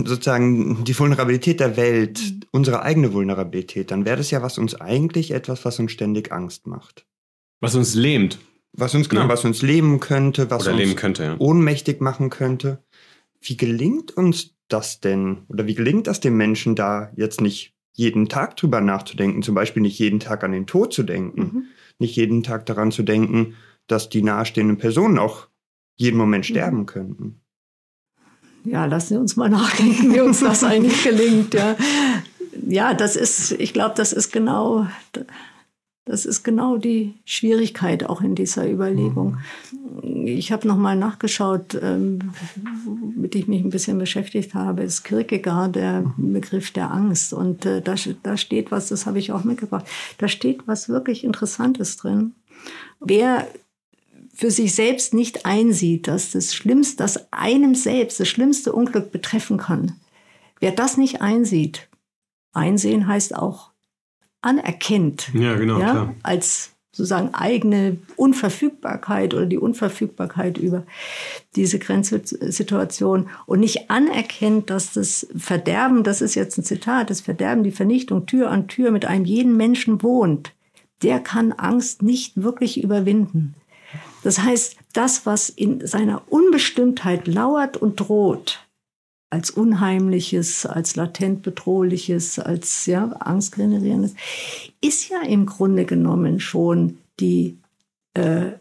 [0.05, 2.41] sozusagen die Vulnerabilität der Welt, mhm.
[2.51, 6.67] unsere eigene Vulnerabilität, dann wäre das ja was uns eigentlich etwas, was uns ständig Angst
[6.67, 7.07] macht.
[7.59, 8.39] Was uns lähmt.
[8.73, 9.29] Was uns genau, ja.
[9.29, 11.35] was uns lähmen könnte, was Oder uns könnte, ja.
[11.39, 12.83] ohnmächtig machen könnte.
[13.41, 15.43] Wie gelingt uns das denn?
[15.47, 19.41] Oder wie gelingt das dem Menschen da jetzt nicht jeden Tag drüber nachzudenken?
[19.41, 21.41] Zum Beispiel nicht jeden Tag an den Tod zu denken.
[21.41, 21.63] Mhm.
[21.99, 23.55] Nicht jeden Tag daran zu denken,
[23.87, 25.47] dass die nahestehenden Personen auch
[25.95, 26.53] jeden Moment mhm.
[26.53, 27.41] sterben könnten.
[28.63, 31.53] Ja, lassen Sie uns mal nachdenken, wie uns das eigentlich gelingt.
[31.53, 31.75] Ja,
[32.67, 34.87] ja das ist, ich glaube, das ist genau
[36.09, 39.37] das ist genau die Schwierigkeit auch in dieser Überlegung.
[40.25, 42.33] Ich habe nochmal nachgeschaut, ähm,
[43.15, 47.31] mit dem ich mich ein bisschen beschäftigt habe, ist Kierkegaard der Begriff der Angst.
[47.31, 47.93] Und äh, da,
[48.23, 49.85] da steht was, das habe ich auch mitgebracht,
[50.17, 52.33] da steht was wirklich Interessantes drin.
[52.99, 53.47] Wer
[54.33, 59.57] für sich selbst nicht einsieht, dass das Schlimmste, dass einem selbst das schlimmste Unglück betreffen
[59.57, 59.93] kann,
[60.59, 61.87] wer das nicht einsieht,
[62.51, 63.69] einsehen heißt auch
[64.41, 65.29] anerkennt.
[65.33, 65.79] Ja, genau.
[65.79, 66.15] Ja, klar.
[66.23, 70.83] Als sozusagen eigene Unverfügbarkeit oder die Unverfügbarkeit über
[71.55, 77.63] diese Grenzsituation und nicht anerkennt, dass das Verderben, das ist jetzt ein Zitat, das Verderben,
[77.63, 80.53] die Vernichtung Tür an Tür mit einem jeden Menschen wohnt,
[81.01, 83.55] der kann Angst nicht wirklich überwinden.
[84.23, 88.67] Das heißt, das, was in seiner Unbestimmtheit lauert und droht,
[89.29, 94.15] als unheimliches, als latent bedrohliches, als ja, angstgenerierendes,
[94.81, 97.57] ist ja im Grunde genommen schon die
[98.13, 98.51] äh,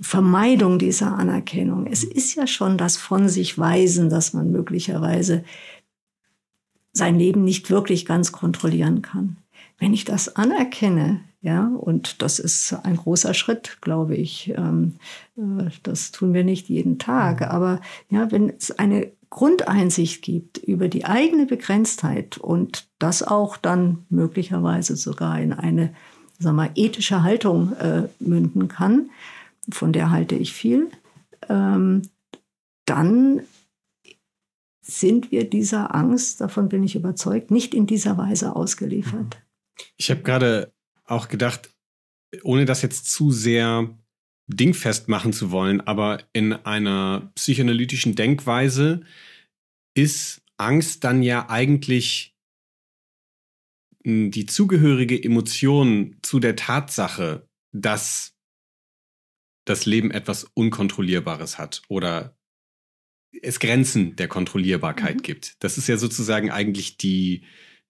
[0.00, 1.86] Vermeidung dieser Anerkennung.
[1.86, 5.44] Es ist ja schon das von sich Weisen, dass man möglicherweise
[6.92, 9.36] sein Leben nicht wirklich ganz kontrollieren kann.
[9.78, 14.54] Wenn ich das anerkenne, ja, und das ist ein großer Schritt, glaube ich.
[14.56, 14.94] Ähm,
[15.36, 17.42] äh, das tun wir nicht jeden Tag.
[17.42, 24.06] Aber ja, wenn es eine Grundeinsicht gibt über die eigene Begrenztheit und das auch dann
[24.08, 25.92] möglicherweise sogar in eine
[26.38, 29.10] sagen wir, ethische Haltung äh, münden kann,
[29.68, 30.88] von der halte ich viel,
[31.48, 32.02] ähm,
[32.84, 33.42] dann
[34.82, 39.42] sind wir dieser Angst, davon bin ich überzeugt, nicht in dieser Weise ausgeliefert.
[39.96, 40.72] Ich habe gerade
[41.06, 41.70] auch gedacht,
[42.44, 43.98] ohne das jetzt zu sehr
[44.46, 49.02] dingfest machen zu wollen, aber in einer psychoanalytischen Denkweise
[49.94, 52.36] ist Angst dann ja eigentlich
[54.04, 58.34] hm, die zugehörige Emotion zu der Tatsache, dass
[59.64, 62.36] das Leben etwas Unkontrollierbares hat oder
[63.42, 65.22] es Grenzen der Kontrollierbarkeit mhm.
[65.22, 65.56] gibt.
[65.60, 67.44] Das ist ja sozusagen eigentlich die,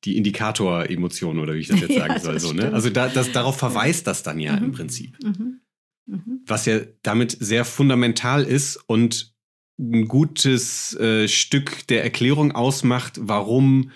[0.05, 2.38] die Indikator-Emotion oder wie ich das jetzt sagen ja, soll.
[2.38, 2.73] So, ne?
[2.73, 4.67] Also da, das, darauf verweist das dann ja mhm.
[4.67, 5.23] im Prinzip.
[5.23, 5.61] Mhm.
[6.07, 6.43] Mhm.
[6.47, 9.35] Was ja damit sehr fundamental ist und
[9.79, 13.90] ein gutes äh, Stück der Erklärung ausmacht, warum,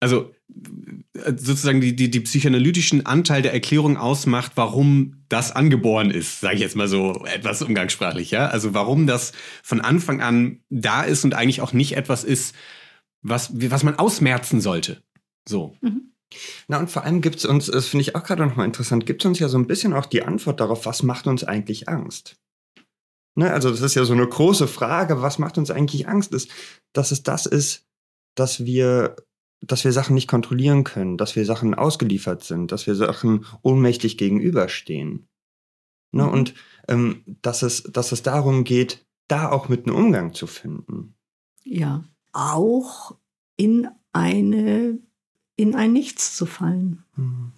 [0.00, 0.34] also
[1.14, 6.56] äh, sozusagen die, die, die psychoanalytischen Anteil der Erklärung ausmacht, warum das angeboren ist, sage
[6.56, 8.48] ich jetzt mal so etwas umgangssprachlich, ja.
[8.48, 12.54] Also warum das von Anfang an da ist und eigentlich auch nicht etwas ist,
[13.22, 15.02] was, was man ausmerzen sollte.
[15.48, 15.76] So.
[15.80, 16.13] Mhm.
[16.68, 19.22] Na und vor allem gibt es uns, das finde ich auch gerade nochmal interessant, gibt
[19.22, 22.36] es uns ja so ein bisschen auch die Antwort darauf, was macht uns eigentlich Angst?
[23.36, 26.32] Ne, also das ist ja so eine große Frage, was macht uns eigentlich Angst?
[26.32, 26.50] Ist,
[26.92, 27.84] dass es das ist,
[28.36, 29.16] dass wir,
[29.60, 34.18] dass wir Sachen nicht kontrollieren können, dass wir Sachen ausgeliefert sind, dass wir Sachen ohnmächtig
[34.18, 35.28] gegenüberstehen.
[36.12, 36.32] Ne, mhm.
[36.32, 36.54] Und
[36.86, 41.16] ähm, dass, es, dass es darum geht, da auch mit einem Umgang zu finden.
[41.64, 43.16] Ja, auch
[43.56, 44.98] in eine
[45.56, 47.04] in ein Nichts zu fallen.
[47.16, 47.52] Mhm.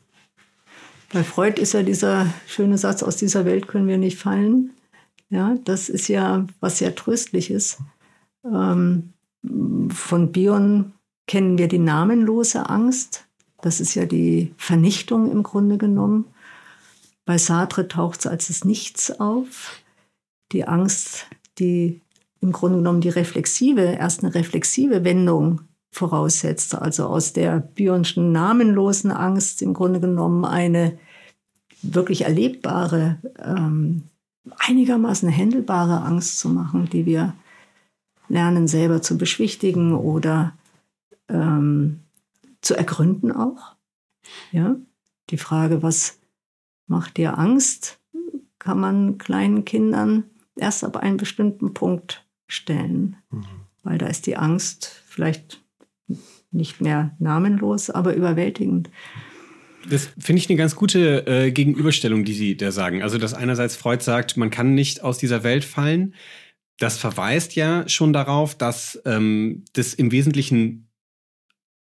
[1.13, 4.73] Bei Freud ist ja dieser schöne Satz, aus dieser Welt können wir nicht fallen.
[5.31, 7.79] Ja, das ist ja was sehr Tröstliches.
[8.45, 9.13] Ähm,
[9.89, 10.93] von Bion
[11.27, 13.25] kennen wir die namenlose Angst.
[13.61, 16.27] Das ist ja die Vernichtung im Grunde genommen.
[17.25, 19.81] Bei Sartre taucht es als das Nichts auf.
[20.53, 21.27] Die Angst,
[21.59, 22.01] die
[22.41, 25.63] im Grunde genommen die reflexive, erst eine reflexive Wendung
[25.97, 26.75] voraussetzt.
[26.75, 30.99] Also aus der Björnschen namenlosen Angst im Grunde genommen eine
[31.83, 34.05] wirklich erlebbare, ähm,
[34.59, 37.35] einigermaßen händelbare Angst zu machen, die wir
[38.29, 40.53] lernen selber zu beschwichtigen oder
[41.29, 42.01] ähm,
[42.61, 43.75] zu ergründen auch.
[44.53, 44.77] Ja,
[45.31, 46.19] die Frage, was
[46.87, 47.99] macht dir Angst,
[48.59, 50.25] kann man kleinen Kindern
[50.57, 53.45] erst ab einem bestimmten Punkt stellen, mhm.
[53.83, 55.63] weil da ist die Angst vielleicht
[56.51, 58.91] nicht mehr namenlos, aber überwältigend.
[59.89, 63.03] Das finde ich eine ganz gute äh, Gegenüberstellung, die Sie da sagen.
[63.03, 66.15] Also, dass einerseits Freud sagt, man kann nicht aus dieser Welt fallen.
[66.79, 70.86] Das verweist ja schon darauf, dass ähm, das im Wesentlichen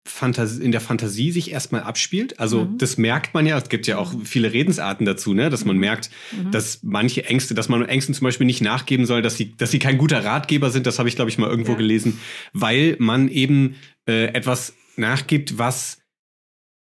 [0.06, 2.38] Fantasie, in der Fantasie sich erstmal abspielt.
[2.40, 2.78] Also mhm.
[2.78, 3.58] das merkt man ja.
[3.58, 5.50] Es gibt ja auch viele Redensarten dazu, ne?
[5.50, 5.80] dass man mhm.
[5.80, 6.50] merkt, mhm.
[6.50, 9.78] dass manche Ängste, dass man Ängsten zum Beispiel nicht nachgeben soll, dass sie, dass sie
[9.78, 10.86] kein guter Ratgeber sind.
[10.86, 11.78] Das habe ich, glaube ich, mal irgendwo ja.
[11.78, 12.18] gelesen,
[12.52, 13.74] weil man eben
[14.08, 15.98] äh, etwas nachgibt, was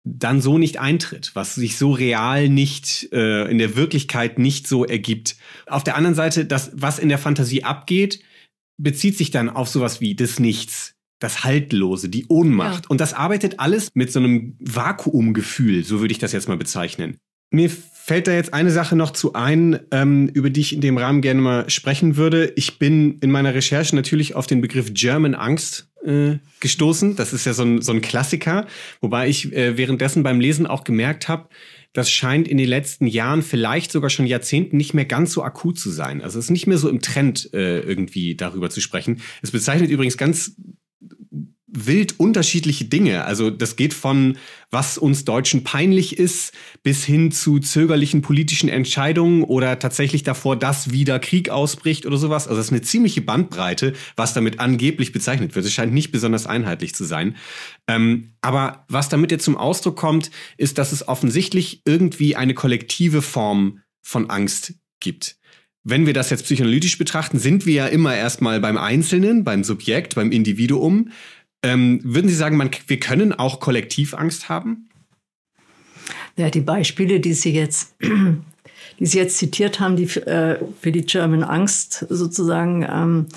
[0.03, 4.85] dann so nicht eintritt, was sich so real nicht äh, in der Wirklichkeit nicht so
[4.85, 5.35] ergibt.
[5.65, 8.19] Auf der anderen Seite, das, was in der Fantasie abgeht,
[8.77, 12.85] bezieht sich dann auf sowas wie das Nichts das Haltlose, die Ohnmacht.
[12.85, 12.89] Ja.
[12.89, 17.17] Und das arbeitet alles mit so einem Vakuumgefühl, so würde ich das jetzt mal bezeichnen.
[17.51, 20.97] Mir fällt da jetzt eine Sache noch zu ein, ähm, über die ich in dem
[20.97, 22.53] Rahmen gerne mal sprechen würde.
[22.55, 27.15] Ich bin in meiner Recherche natürlich auf den Begriff German Angst äh, gestoßen.
[27.15, 28.67] Das ist ja so ein, so ein Klassiker,
[29.01, 31.49] wobei ich äh, währenddessen beim Lesen auch gemerkt habe,
[31.93, 35.79] das scheint in den letzten Jahren, vielleicht sogar schon Jahrzehnten, nicht mehr ganz so akut
[35.79, 36.21] zu sein.
[36.21, 39.21] Also es ist nicht mehr so im Trend, äh, irgendwie darüber zu sprechen.
[39.41, 40.57] Es bezeichnet übrigens ganz
[41.75, 43.25] wild unterschiedliche Dinge.
[43.25, 44.37] Also das geht von,
[44.71, 50.91] was uns Deutschen peinlich ist, bis hin zu zögerlichen politischen Entscheidungen oder tatsächlich davor, dass
[50.91, 52.47] wieder Krieg ausbricht oder sowas.
[52.47, 55.65] Also das ist eine ziemliche Bandbreite, was damit angeblich bezeichnet wird.
[55.65, 57.35] Es scheint nicht besonders einheitlich zu sein.
[57.87, 63.21] Ähm, aber was damit jetzt zum Ausdruck kommt, ist, dass es offensichtlich irgendwie eine kollektive
[63.21, 65.37] Form von Angst gibt.
[65.87, 70.15] Wenn wir das jetzt psychoanalytisch betrachten, sind wir ja immer erstmal beim Einzelnen, beim Subjekt,
[70.15, 71.11] beim Individuum.
[71.63, 74.89] Ähm, würden Sie sagen, man, wir können auch Kollektivangst haben?
[76.37, 77.95] Ja, die Beispiele, die Sie jetzt,
[78.99, 83.27] die Sie jetzt zitiert haben, die äh, für die German Angst sozusagen ähm,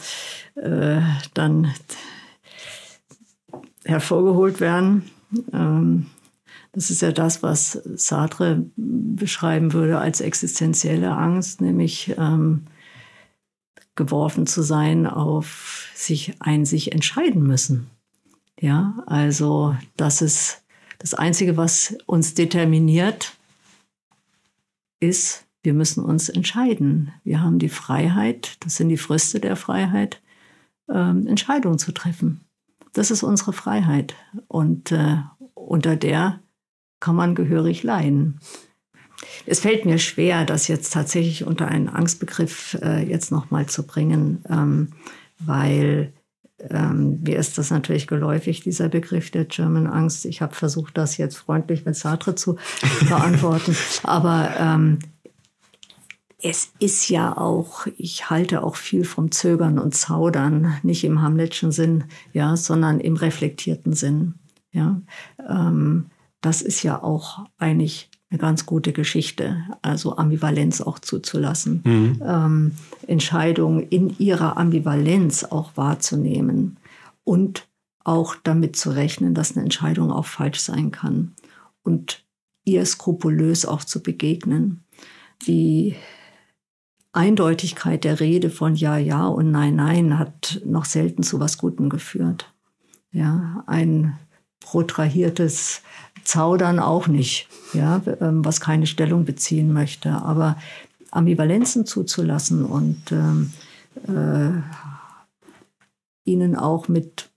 [0.56, 1.00] äh,
[1.34, 1.72] dann
[3.84, 5.04] hervorgeholt werden.
[5.52, 6.06] Ähm,
[6.72, 12.66] das ist ja das, was Sartre beschreiben würde als existenzielle Angst, nämlich ähm,
[13.96, 17.90] geworfen zu sein auf sich ein sich entscheiden müssen.
[18.60, 20.62] Ja, also das ist
[20.98, 23.36] das Einzige, was uns determiniert,
[25.00, 27.12] ist, wir müssen uns entscheiden.
[27.22, 30.20] Wir haben die Freiheit, das sind die Früchte der Freiheit,
[30.92, 32.40] ähm, Entscheidungen zu treffen.
[32.92, 34.16] Das ist unsere Freiheit
[34.48, 35.18] und äh,
[35.54, 36.40] unter der
[37.00, 38.40] kann man gehörig leiden.
[39.46, 44.44] Es fällt mir schwer, das jetzt tatsächlich unter einen Angstbegriff äh, jetzt nochmal zu bringen,
[44.48, 44.92] ähm,
[45.38, 46.12] weil
[46.70, 50.24] ähm, mir ist das natürlich geläufig, dieser Begriff der German Angst.
[50.24, 52.56] Ich habe versucht, das jetzt freundlich mit Sartre zu
[53.08, 53.76] beantworten.
[54.02, 54.98] Aber ähm,
[56.40, 61.72] es ist ja auch, ich halte auch viel vom Zögern und Zaudern, nicht im Hamletschen
[61.72, 64.34] Sinn, ja, sondern im reflektierten Sinn.
[64.70, 65.00] Ja,
[65.48, 66.06] ähm,
[66.40, 72.22] das ist ja auch eigentlich eine ganz gute Geschichte, also Ambivalenz auch zuzulassen, mhm.
[72.24, 72.72] ähm,
[73.06, 76.76] Entscheidungen in ihrer Ambivalenz auch wahrzunehmen
[77.24, 77.66] und
[78.04, 81.34] auch damit zu rechnen, dass eine Entscheidung auch falsch sein kann
[81.82, 82.24] und
[82.64, 84.84] ihr skrupulös auch zu begegnen.
[85.46, 85.94] Die
[87.12, 91.88] Eindeutigkeit der Rede von Ja, Ja und Nein, Nein hat noch selten zu was Gutem
[91.88, 92.52] geführt.
[93.10, 94.18] Ja, ein
[94.60, 95.82] protrahiertes
[96.28, 100.10] Zaudern auch nicht, ja, ähm, was keine Stellung beziehen möchte.
[100.10, 100.58] Aber
[101.10, 103.50] Ambivalenzen zuzulassen und ähm,
[104.06, 104.50] äh,
[106.30, 107.30] ihnen auch mit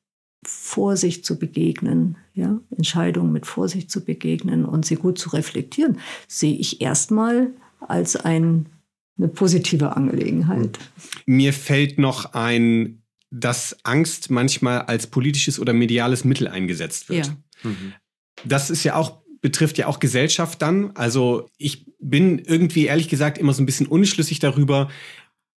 [0.46, 6.58] Vorsicht zu begegnen, ja, Entscheidungen mit Vorsicht zu begegnen und sie gut zu reflektieren, sehe
[6.58, 8.66] ich erstmal als ein,
[9.18, 10.78] eine positive Angelegenheit.
[11.26, 17.28] Mir fällt noch ein, dass Angst manchmal als politisches oder mediales Mittel eingesetzt wird.
[17.28, 17.38] Ja.
[17.64, 17.94] Mhm
[18.44, 20.92] das ist ja auch betrifft ja auch Gesellschaft dann.
[20.94, 24.89] Also ich bin irgendwie ehrlich gesagt immer so ein bisschen unschlüssig darüber,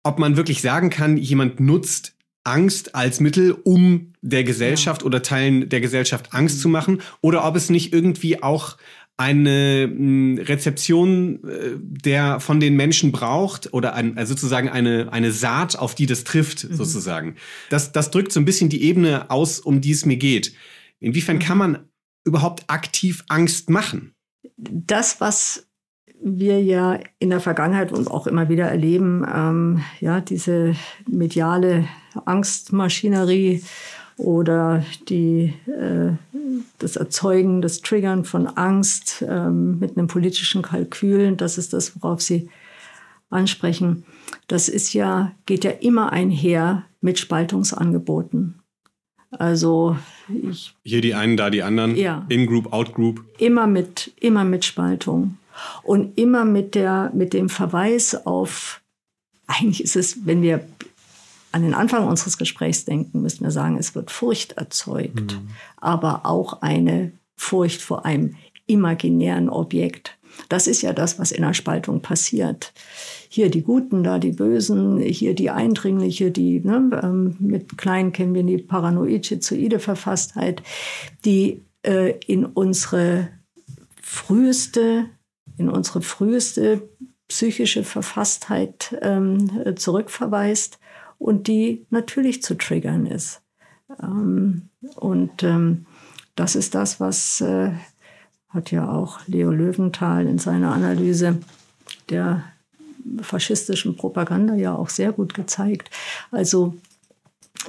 [0.05, 2.14] ob man wirklich sagen kann, jemand nutzt
[2.45, 5.07] Angst als Mittel, um der Gesellschaft ja.
[5.07, 6.61] oder Teilen der Gesellschaft Angst mhm.
[6.61, 8.76] zu machen, oder ob es nicht irgendwie auch
[9.16, 15.30] eine hm, Rezeption äh, der von den Menschen braucht oder ein, also sozusagen eine, eine
[15.30, 16.74] Saat, auf die das trifft, mhm.
[16.74, 17.37] sozusagen.
[17.68, 20.55] Das, das drückt so ein bisschen die Ebene aus, um die es mir geht.
[20.99, 21.41] Inwiefern mhm.
[21.41, 21.78] kann man
[22.25, 24.14] überhaupt aktiv Angst machen?
[24.57, 25.66] Das, was
[26.23, 30.75] wir ja in der Vergangenheit und auch immer wieder erleben, ähm, ja, diese
[31.09, 31.89] mediale
[32.25, 33.62] Angstmaschinerie
[34.16, 36.12] oder die, äh,
[36.79, 42.23] das Erzeugen, das Triggern von Angst ähm, mit einem politischen Kalkül, das ist das, worauf
[42.23, 42.49] Sie
[43.31, 44.05] ansprechen.
[44.47, 48.61] Das ist ja, geht ja immer einher mit Spaltungsangeboten.
[49.31, 49.97] Also
[50.51, 51.97] ich, Hier die einen, da die anderen.
[51.97, 52.26] Ja.
[52.28, 53.24] In-Group, Out-Group.
[53.39, 55.39] Immer mit, immer mit Spaltung.
[55.83, 58.80] Und immer mit, der, mit dem Verweis auf,
[59.47, 60.66] eigentlich ist es, wenn wir
[61.53, 65.49] an den Anfang unseres Gesprächs denken, müssen wir sagen, es wird Furcht erzeugt, mhm.
[65.76, 70.16] aber auch eine Furcht vor einem imaginären Objekt.
[70.49, 72.72] Das ist ja das, was in der Spaltung passiert
[73.32, 78.34] hier die Guten, da die Bösen, hier die Eindringliche, die ne, ähm, mit klein kennen
[78.34, 80.62] wir die paranoid-schizoide Verfasstheit,
[81.24, 83.28] die äh, in unsere
[84.03, 85.07] früheste,
[85.57, 86.86] in unsere früheste
[87.26, 90.78] psychische Verfasstheit ähm, zurückverweist
[91.16, 93.40] und die natürlich zu triggern ist.
[94.03, 95.86] Ähm, und ähm,
[96.34, 97.72] das ist das, was äh,
[98.53, 101.38] hat ja auch Leo Löwenthal in seiner Analyse
[102.09, 102.44] der
[103.20, 105.90] faschistischen Propaganda ja auch sehr gut gezeigt.
[106.30, 106.74] Also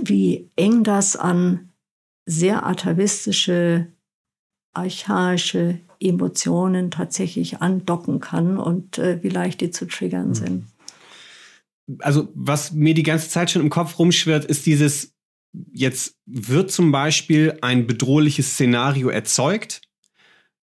[0.02, 1.70] wie eng das an
[2.26, 3.88] sehr atavistische,
[4.74, 10.36] archaische Emotionen tatsächlich andocken kann und äh, wie leicht die zu triggern mhm.
[10.36, 10.66] sind.
[12.00, 15.14] Also was mir die ganze Zeit schon im Kopf rumschwirrt, ist dieses,
[15.72, 19.82] jetzt wird zum Beispiel ein bedrohliches Szenario erzeugt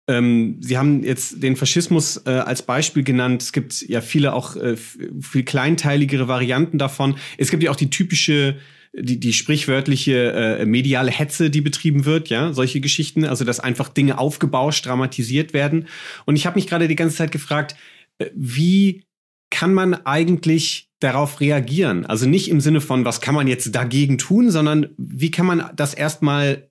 [0.10, 3.43] ähm, Sie haben jetzt den Faschismus äh, als Beispiel genannt.
[3.43, 7.16] Es gibt ja viele auch äh, viel kleinteiligere Varianten davon.
[7.38, 8.57] Es gibt ja auch die typische
[8.91, 13.88] die, die sprichwörtliche äh, mediale Hetze, die betrieben wird, ja, solche Geschichten, also dass einfach
[13.88, 15.88] Dinge aufgebauscht, dramatisiert werden.
[16.26, 17.76] Und ich habe mich gerade die ganze Zeit gefragt,
[18.18, 19.03] äh, wie
[19.51, 22.07] kann man eigentlich darauf reagieren?
[22.07, 25.70] Also nicht im Sinne von, was kann man jetzt dagegen tun, sondern wie kann man
[25.76, 26.68] das erstmal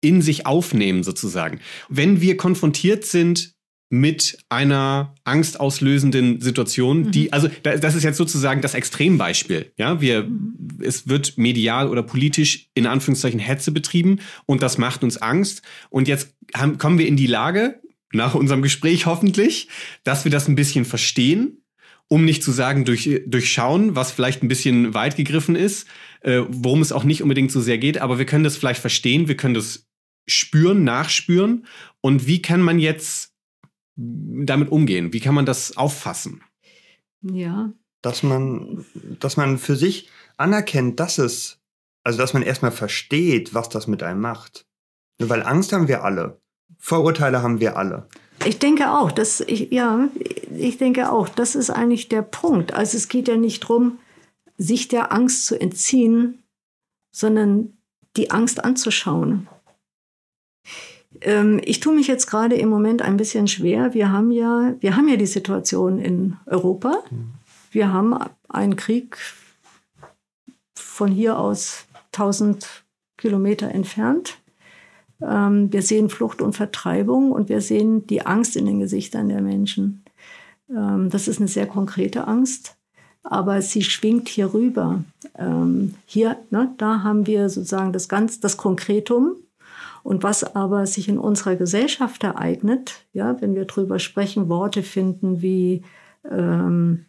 [0.00, 1.60] in sich aufnehmen sozusagen.
[1.88, 3.54] Wenn wir konfrontiert sind
[3.90, 7.28] mit einer angstauslösenden Situation, die, mhm.
[7.32, 9.72] also das ist jetzt sozusagen das Extrembeispiel.
[9.78, 10.78] Ja, wir, mhm.
[10.80, 15.62] es wird medial oder politisch in Anführungszeichen Hetze betrieben und das macht uns Angst.
[15.88, 17.80] Und jetzt haben, kommen wir in die Lage,
[18.12, 19.68] nach unserem Gespräch hoffentlich,
[20.02, 21.62] dass wir das ein bisschen verstehen,
[22.08, 25.86] um nicht zu sagen durch, durchschauen, was vielleicht ein bisschen weit gegriffen ist,
[26.20, 29.28] äh, worum es auch nicht unbedingt so sehr geht, aber wir können das vielleicht verstehen,
[29.28, 29.86] wir können das
[30.26, 31.66] spüren, nachspüren.
[32.00, 33.34] Und wie kann man jetzt
[33.96, 35.12] damit umgehen?
[35.12, 36.42] Wie kann man das auffassen?
[37.22, 37.72] Ja.
[38.02, 38.84] Dass man,
[39.18, 41.60] dass man für sich anerkennt, dass es,
[42.04, 44.66] also dass man erstmal versteht, was das mit einem macht.
[45.18, 46.40] Weil Angst haben wir alle.
[46.78, 48.08] Vorurteile haben wir alle.
[48.46, 50.08] Ich denke auch, dass ich, ja,
[50.56, 52.72] ich denke auch, das ist eigentlich der Punkt.
[52.72, 53.98] Also es geht ja nicht darum,
[54.58, 56.42] sich der Angst zu entziehen,
[57.10, 57.78] sondern
[58.16, 59.48] die Angst anzuschauen.
[61.20, 63.94] Ähm, ich tue mich jetzt gerade im Moment ein bisschen schwer.
[63.94, 67.02] Wir haben ja, wir haben ja die Situation in Europa.
[67.70, 69.16] Wir haben einen Krieg
[70.74, 72.84] von hier aus 1000
[73.16, 74.38] Kilometer entfernt.
[75.20, 79.42] Ähm, wir sehen Flucht und Vertreibung und wir sehen die Angst in den Gesichtern der
[79.42, 80.04] Menschen.
[80.70, 82.77] Ähm, das ist eine sehr konkrete Angst,
[83.30, 85.04] aber sie schwingt hier rüber.
[86.06, 89.36] hier, ne, da haben wir sozusagen das ganz, das Konkretum
[90.02, 95.42] und was aber sich in unserer Gesellschaft ereignet, ja, wenn wir darüber sprechen, Worte finden
[95.42, 95.82] wie
[96.30, 97.04] ähm,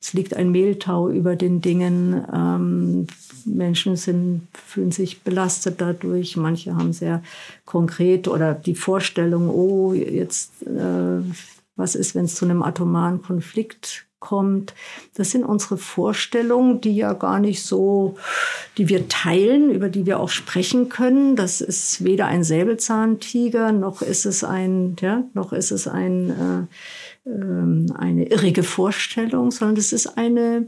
[0.00, 3.06] es liegt ein Mehltau über den Dingen, ähm,
[3.44, 7.22] Menschen sind, fühlen sich belastet dadurch, manche haben sehr
[7.66, 11.20] konkret oder die Vorstellung, oh, jetzt, äh,
[11.76, 14.74] was ist, wenn es zu einem atomaren Konflikt kommt.
[15.14, 18.16] Das sind unsere Vorstellungen, die ja gar nicht so,
[18.78, 21.34] die wir teilen, über die wir auch sprechen können.
[21.36, 26.68] Das ist weder ein Säbelzahntiger, noch ist es ein, ja, noch ist es ein,
[27.26, 30.66] äh, äh, eine irrige Vorstellung, sondern es ist eine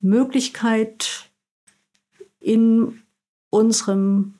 [0.00, 1.28] Möglichkeit
[2.40, 3.02] in
[3.50, 4.39] unserem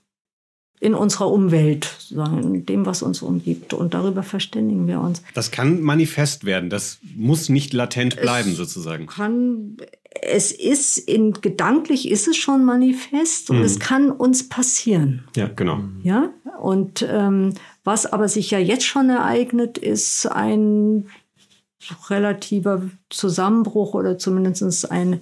[0.81, 3.75] in unserer Umwelt, in dem, was uns umgibt.
[3.75, 5.23] Und darüber verständigen wir uns.
[5.35, 6.71] Das kann manifest werden.
[6.71, 9.07] Das muss nicht latent bleiben, es sozusagen.
[9.07, 9.77] Kann,
[10.23, 13.65] es ist in, gedanklich ist es schon manifest und mhm.
[13.65, 15.25] es kann uns passieren.
[15.37, 15.81] Ja, genau.
[16.03, 17.53] Ja, und ähm,
[17.85, 21.09] was aber sich ja jetzt schon ereignet, ist ein
[22.09, 25.21] relativer Zusammenbruch oder zumindest ein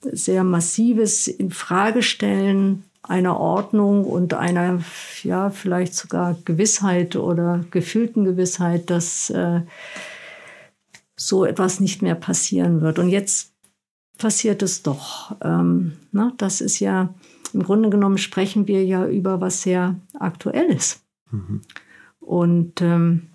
[0.00, 4.80] sehr massives Infragestellen einer Ordnung und einer,
[5.22, 9.62] ja, vielleicht sogar Gewissheit oder gefühlten Gewissheit, dass äh,
[11.16, 12.98] so etwas nicht mehr passieren wird.
[12.98, 13.52] Und jetzt
[14.18, 15.36] passiert es doch.
[15.42, 17.14] Ähm, na, das ist ja,
[17.52, 21.02] im Grunde genommen sprechen wir ja über was sehr Aktuelles.
[21.30, 21.62] Mhm.
[22.20, 23.28] Und ähm,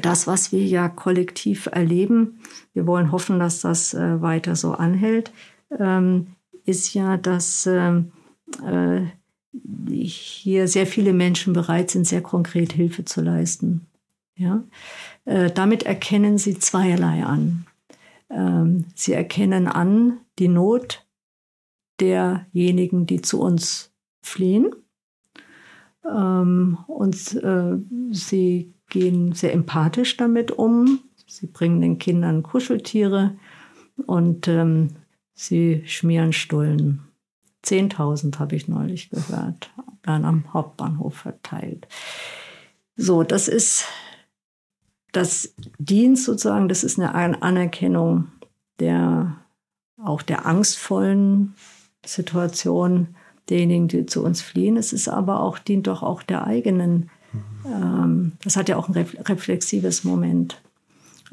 [0.00, 2.40] das, was wir ja kollektiv erleben,
[2.72, 5.32] wir wollen hoffen, dass das äh, weiter so anhält,
[5.78, 6.28] ähm,
[6.64, 8.23] ist ja, dass ähm, äh,
[10.02, 13.86] hier sehr viele Menschen bereit sind, sehr konkret Hilfe zu leisten.
[14.36, 14.64] Ja?
[15.24, 17.66] Äh, damit erkennen sie zweierlei an.
[18.30, 21.06] Ähm, sie erkennen an die Not
[22.00, 23.92] derjenigen, die zu uns
[24.22, 24.70] fliehen.
[26.04, 27.76] Ähm, und äh,
[28.10, 31.00] sie gehen sehr empathisch damit um.
[31.26, 33.36] Sie bringen den Kindern Kuscheltiere
[34.06, 34.90] und ähm,
[35.34, 37.00] sie schmieren Stullen.
[37.64, 39.70] 10.000 habe ich neulich gehört,
[40.02, 41.88] dann am Hauptbahnhof verteilt.
[42.96, 43.86] So, das ist
[45.12, 48.28] das Dienst sozusagen, das ist eine Anerkennung
[48.80, 49.36] der
[50.02, 51.54] auch der angstvollen
[52.04, 53.14] Situation
[53.48, 54.76] derjenigen, die zu uns fliehen.
[54.76, 57.10] Es ist aber auch, dient doch auch der eigenen,
[57.64, 60.60] ähm, das hat ja auch ein reflexives Moment.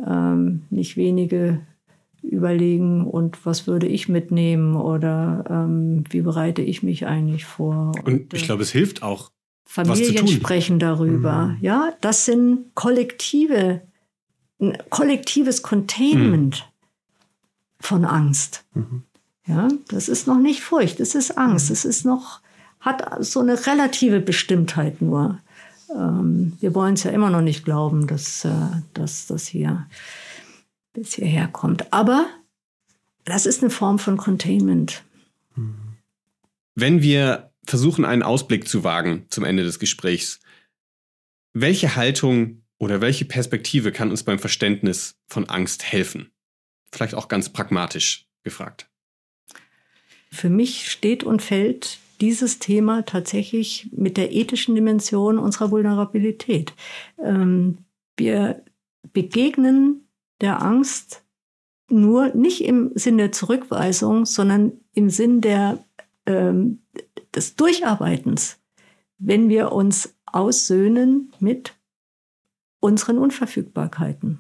[0.06, 1.62] Ähm, nicht wenige
[2.24, 7.92] überlegen und was würde ich mitnehmen oder ähm, wie bereite ich mich eigentlich vor.
[7.96, 9.32] Und, und ich glaube, es hilft auch.
[9.66, 11.48] Familien sprechen darüber.
[11.48, 11.58] Mhm.
[11.62, 13.82] Ja, das sind kollektive,
[14.60, 17.84] ein kollektives Containment mhm.
[17.84, 18.66] von Angst.
[18.74, 19.04] Mhm.
[19.48, 21.70] Ja, das ist noch nicht Furcht, es ist Angst.
[21.70, 21.74] Mhm.
[21.74, 22.42] Es ist noch,
[22.80, 25.40] hat so eine relative Bestimmtheit nur.
[25.96, 28.52] Ähm, wir wollen es ja immer noch nicht glauben, dass, äh,
[28.94, 29.88] dass das hier
[30.94, 31.92] bis hierher kommt.
[31.94, 32.28] Aber
[33.26, 35.04] das ist eine Form von Containment.
[36.76, 40.40] Wenn wir versuchen, einen Ausblick zu wagen zum Ende des Gesprächs,
[41.54, 46.32] welche Haltung oder welche Perspektive kann uns beim Verständnis von Angst helfen?
[46.92, 48.90] Vielleicht auch ganz pragmatisch gefragt.
[50.32, 56.74] Für mich steht und fällt dieses Thema tatsächlich mit der ethischen Dimension unserer Vulnerabilität.
[57.24, 57.80] Ähm,
[58.16, 58.64] wir
[59.12, 60.08] begegnen
[60.42, 61.24] der Angst
[61.90, 65.84] nur nicht im Sinn der Zurückweisung, sondern im Sinn der,
[66.26, 66.80] ähm,
[67.36, 68.60] des Durcharbeitens,
[69.18, 71.76] wenn wir uns aussöhnen mit
[72.80, 74.40] unseren Unverfügbarkeiten.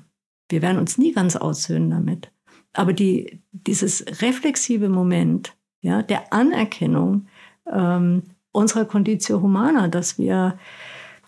[0.50, 2.32] Wir werden uns nie ganz aussöhnen damit.
[2.74, 7.28] Aber die, dieses reflexive Moment ja, der Anerkennung
[7.72, 10.58] ähm, unserer Conditio Humana, dass wir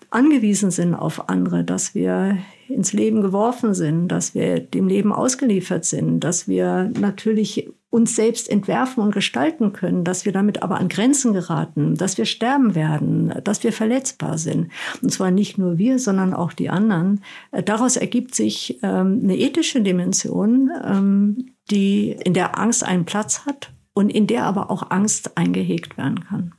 [0.09, 2.37] angewiesen sind auf andere, dass wir
[2.67, 8.49] ins Leben geworfen sind, dass wir dem Leben ausgeliefert sind, dass wir natürlich uns selbst
[8.49, 13.31] entwerfen und gestalten können, dass wir damit aber an Grenzen geraten, dass wir sterben werden,
[13.43, 14.71] dass wir verletzbar sind.
[15.03, 17.21] Und zwar nicht nur wir, sondern auch die anderen.
[17.51, 23.45] Äh, daraus ergibt sich ähm, eine ethische Dimension, ähm, die in der Angst einen Platz
[23.45, 26.53] hat und in der aber auch Angst eingehegt werden kann.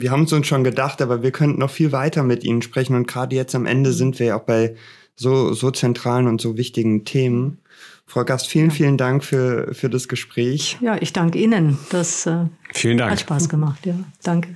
[0.00, 2.96] Wir haben es uns schon gedacht, aber wir könnten noch viel weiter mit Ihnen sprechen.
[2.96, 4.74] Und gerade jetzt am Ende sind wir ja auch bei
[5.18, 7.58] so, so zentralen und so wichtigen Themen.
[8.06, 8.74] Frau Gast, vielen, ja.
[8.74, 10.78] vielen Dank für, für das Gespräch.
[10.80, 11.76] Ja, ich danke Ihnen.
[11.90, 13.10] Das äh, vielen Dank.
[13.10, 13.84] hat Spaß gemacht.
[13.84, 14.54] Ja, danke.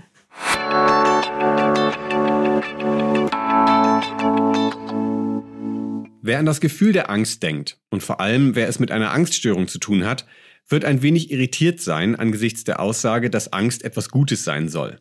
[6.25, 9.67] Wer an das Gefühl der Angst denkt und vor allem wer es mit einer Angststörung
[9.67, 10.27] zu tun hat,
[10.69, 15.01] wird ein wenig irritiert sein angesichts der Aussage, dass Angst etwas Gutes sein soll.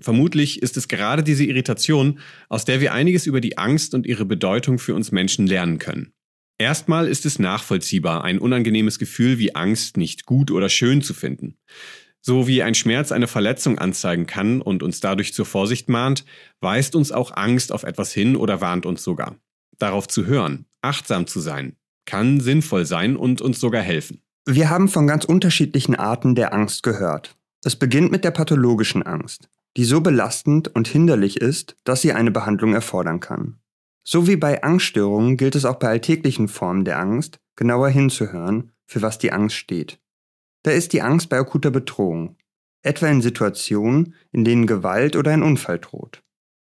[0.00, 4.24] Vermutlich ist es gerade diese Irritation, aus der wir einiges über die Angst und ihre
[4.24, 6.12] Bedeutung für uns Menschen lernen können.
[6.58, 11.56] Erstmal ist es nachvollziehbar, ein unangenehmes Gefühl wie Angst nicht gut oder schön zu finden.
[12.20, 16.24] So wie ein Schmerz eine Verletzung anzeigen kann und uns dadurch zur Vorsicht mahnt,
[16.60, 19.36] weist uns auch Angst auf etwas hin oder warnt uns sogar.
[19.78, 21.76] Darauf zu hören, achtsam zu sein,
[22.06, 24.20] kann sinnvoll sein und uns sogar helfen.
[24.46, 27.36] Wir haben von ganz unterschiedlichen Arten der Angst gehört.
[27.64, 29.48] Es beginnt mit der pathologischen Angst
[29.78, 33.60] die so belastend und hinderlich ist, dass sie eine Behandlung erfordern kann.
[34.02, 39.02] So wie bei Angststörungen gilt es auch bei alltäglichen Formen der Angst, genauer hinzuhören, für
[39.02, 40.00] was die Angst steht.
[40.64, 42.36] Da ist die Angst bei akuter Bedrohung,
[42.82, 46.24] etwa in Situationen, in denen Gewalt oder ein Unfall droht.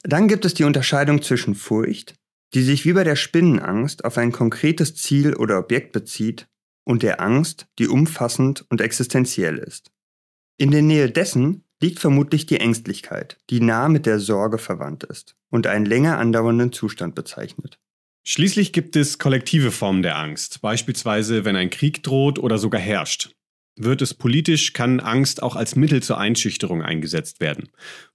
[0.05, 2.15] Dann gibt es die Unterscheidung zwischen Furcht,
[2.55, 6.47] die sich wie bei der Spinnenangst auf ein konkretes Ziel oder Objekt bezieht,
[6.85, 9.91] und der Angst, die umfassend und existenziell ist.
[10.57, 15.37] In der Nähe dessen liegt vermutlich die Ängstlichkeit, die nah mit der Sorge verwandt ist
[15.51, 17.79] und einen länger andauernden Zustand bezeichnet.
[18.25, 23.31] Schließlich gibt es kollektive Formen der Angst, beispielsweise wenn ein Krieg droht oder sogar herrscht.
[23.75, 27.71] Wird es politisch, kann Angst auch als Mittel zur Einschüchterung eingesetzt werden,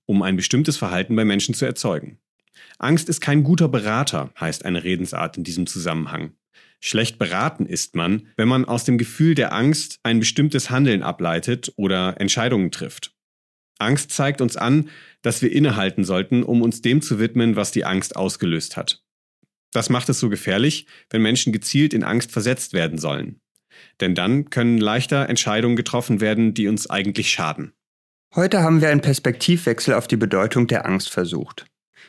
[0.05, 2.19] um ein bestimmtes Verhalten bei Menschen zu erzeugen.
[2.79, 6.33] Angst ist kein guter Berater, heißt eine Redensart in diesem Zusammenhang.
[6.79, 11.73] Schlecht beraten ist man, wenn man aus dem Gefühl der Angst ein bestimmtes Handeln ableitet
[11.75, 13.16] oder Entscheidungen trifft.
[13.79, 14.89] Angst zeigt uns an,
[15.21, 19.03] dass wir innehalten sollten, um uns dem zu widmen, was die Angst ausgelöst hat.
[19.71, 23.41] Das macht es so gefährlich, wenn Menschen gezielt in Angst versetzt werden sollen.
[23.99, 27.73] Denn dann können leichter Entscheidungen getroffen werden, die uns eigentlich schaden.
[28.35, 31.65] Heute haben wir einen Perspektivwechsel auf die Bedeutung der Angst versucht.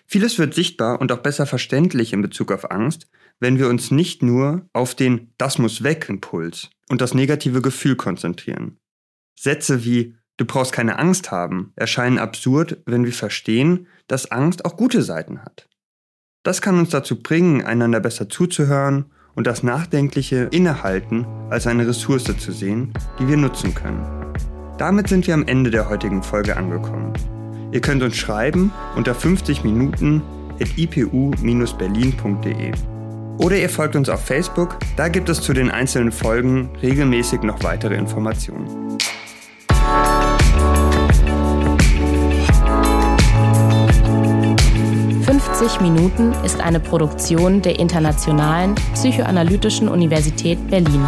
[0.06, 3.08] Vieles wird sichtbar und auch besser verständlich in Bezug auf Angst,
[3.40, 7.96] wenn wir uns nicht nur auf den Das muss weg Impuls und das negative Gefühl
[7.96, 8.78] konzentrieren.
[9.38, 14.76] Sätze wie Du brauchst keine Angst haben erscheinen absurd, wenn wir verstehen, dass Angst auch
[14.76, 15.68] gute Seiten hat.
[16.44, 22.24] Das kann uns dazu bringen, einander besser zuzuhören und das nachdenkliche Innehalten als eine Ressource
[22.38, 24.06] zu sehen, die wir nutzen können.
[24.78, 27.12] Damit sind wir am Ende der heutigen Folge angekommen.
[27.72, 30.22] Ihr könnt uns schreiben unter 50 Minuten
[30.60, 32.72] at ipu-berlin.de.
[33.38, 37.64] Oder ihr folgt uns auf Facebook, da gibt es zu den einzelnen Folgen regelmäßig noch
[37.64, 38.98] weitere Informationen.
[45.58, 51.04] 50 Minuten ist eine Produktion der Internationalen Psychoanalytischen Universität Berlin.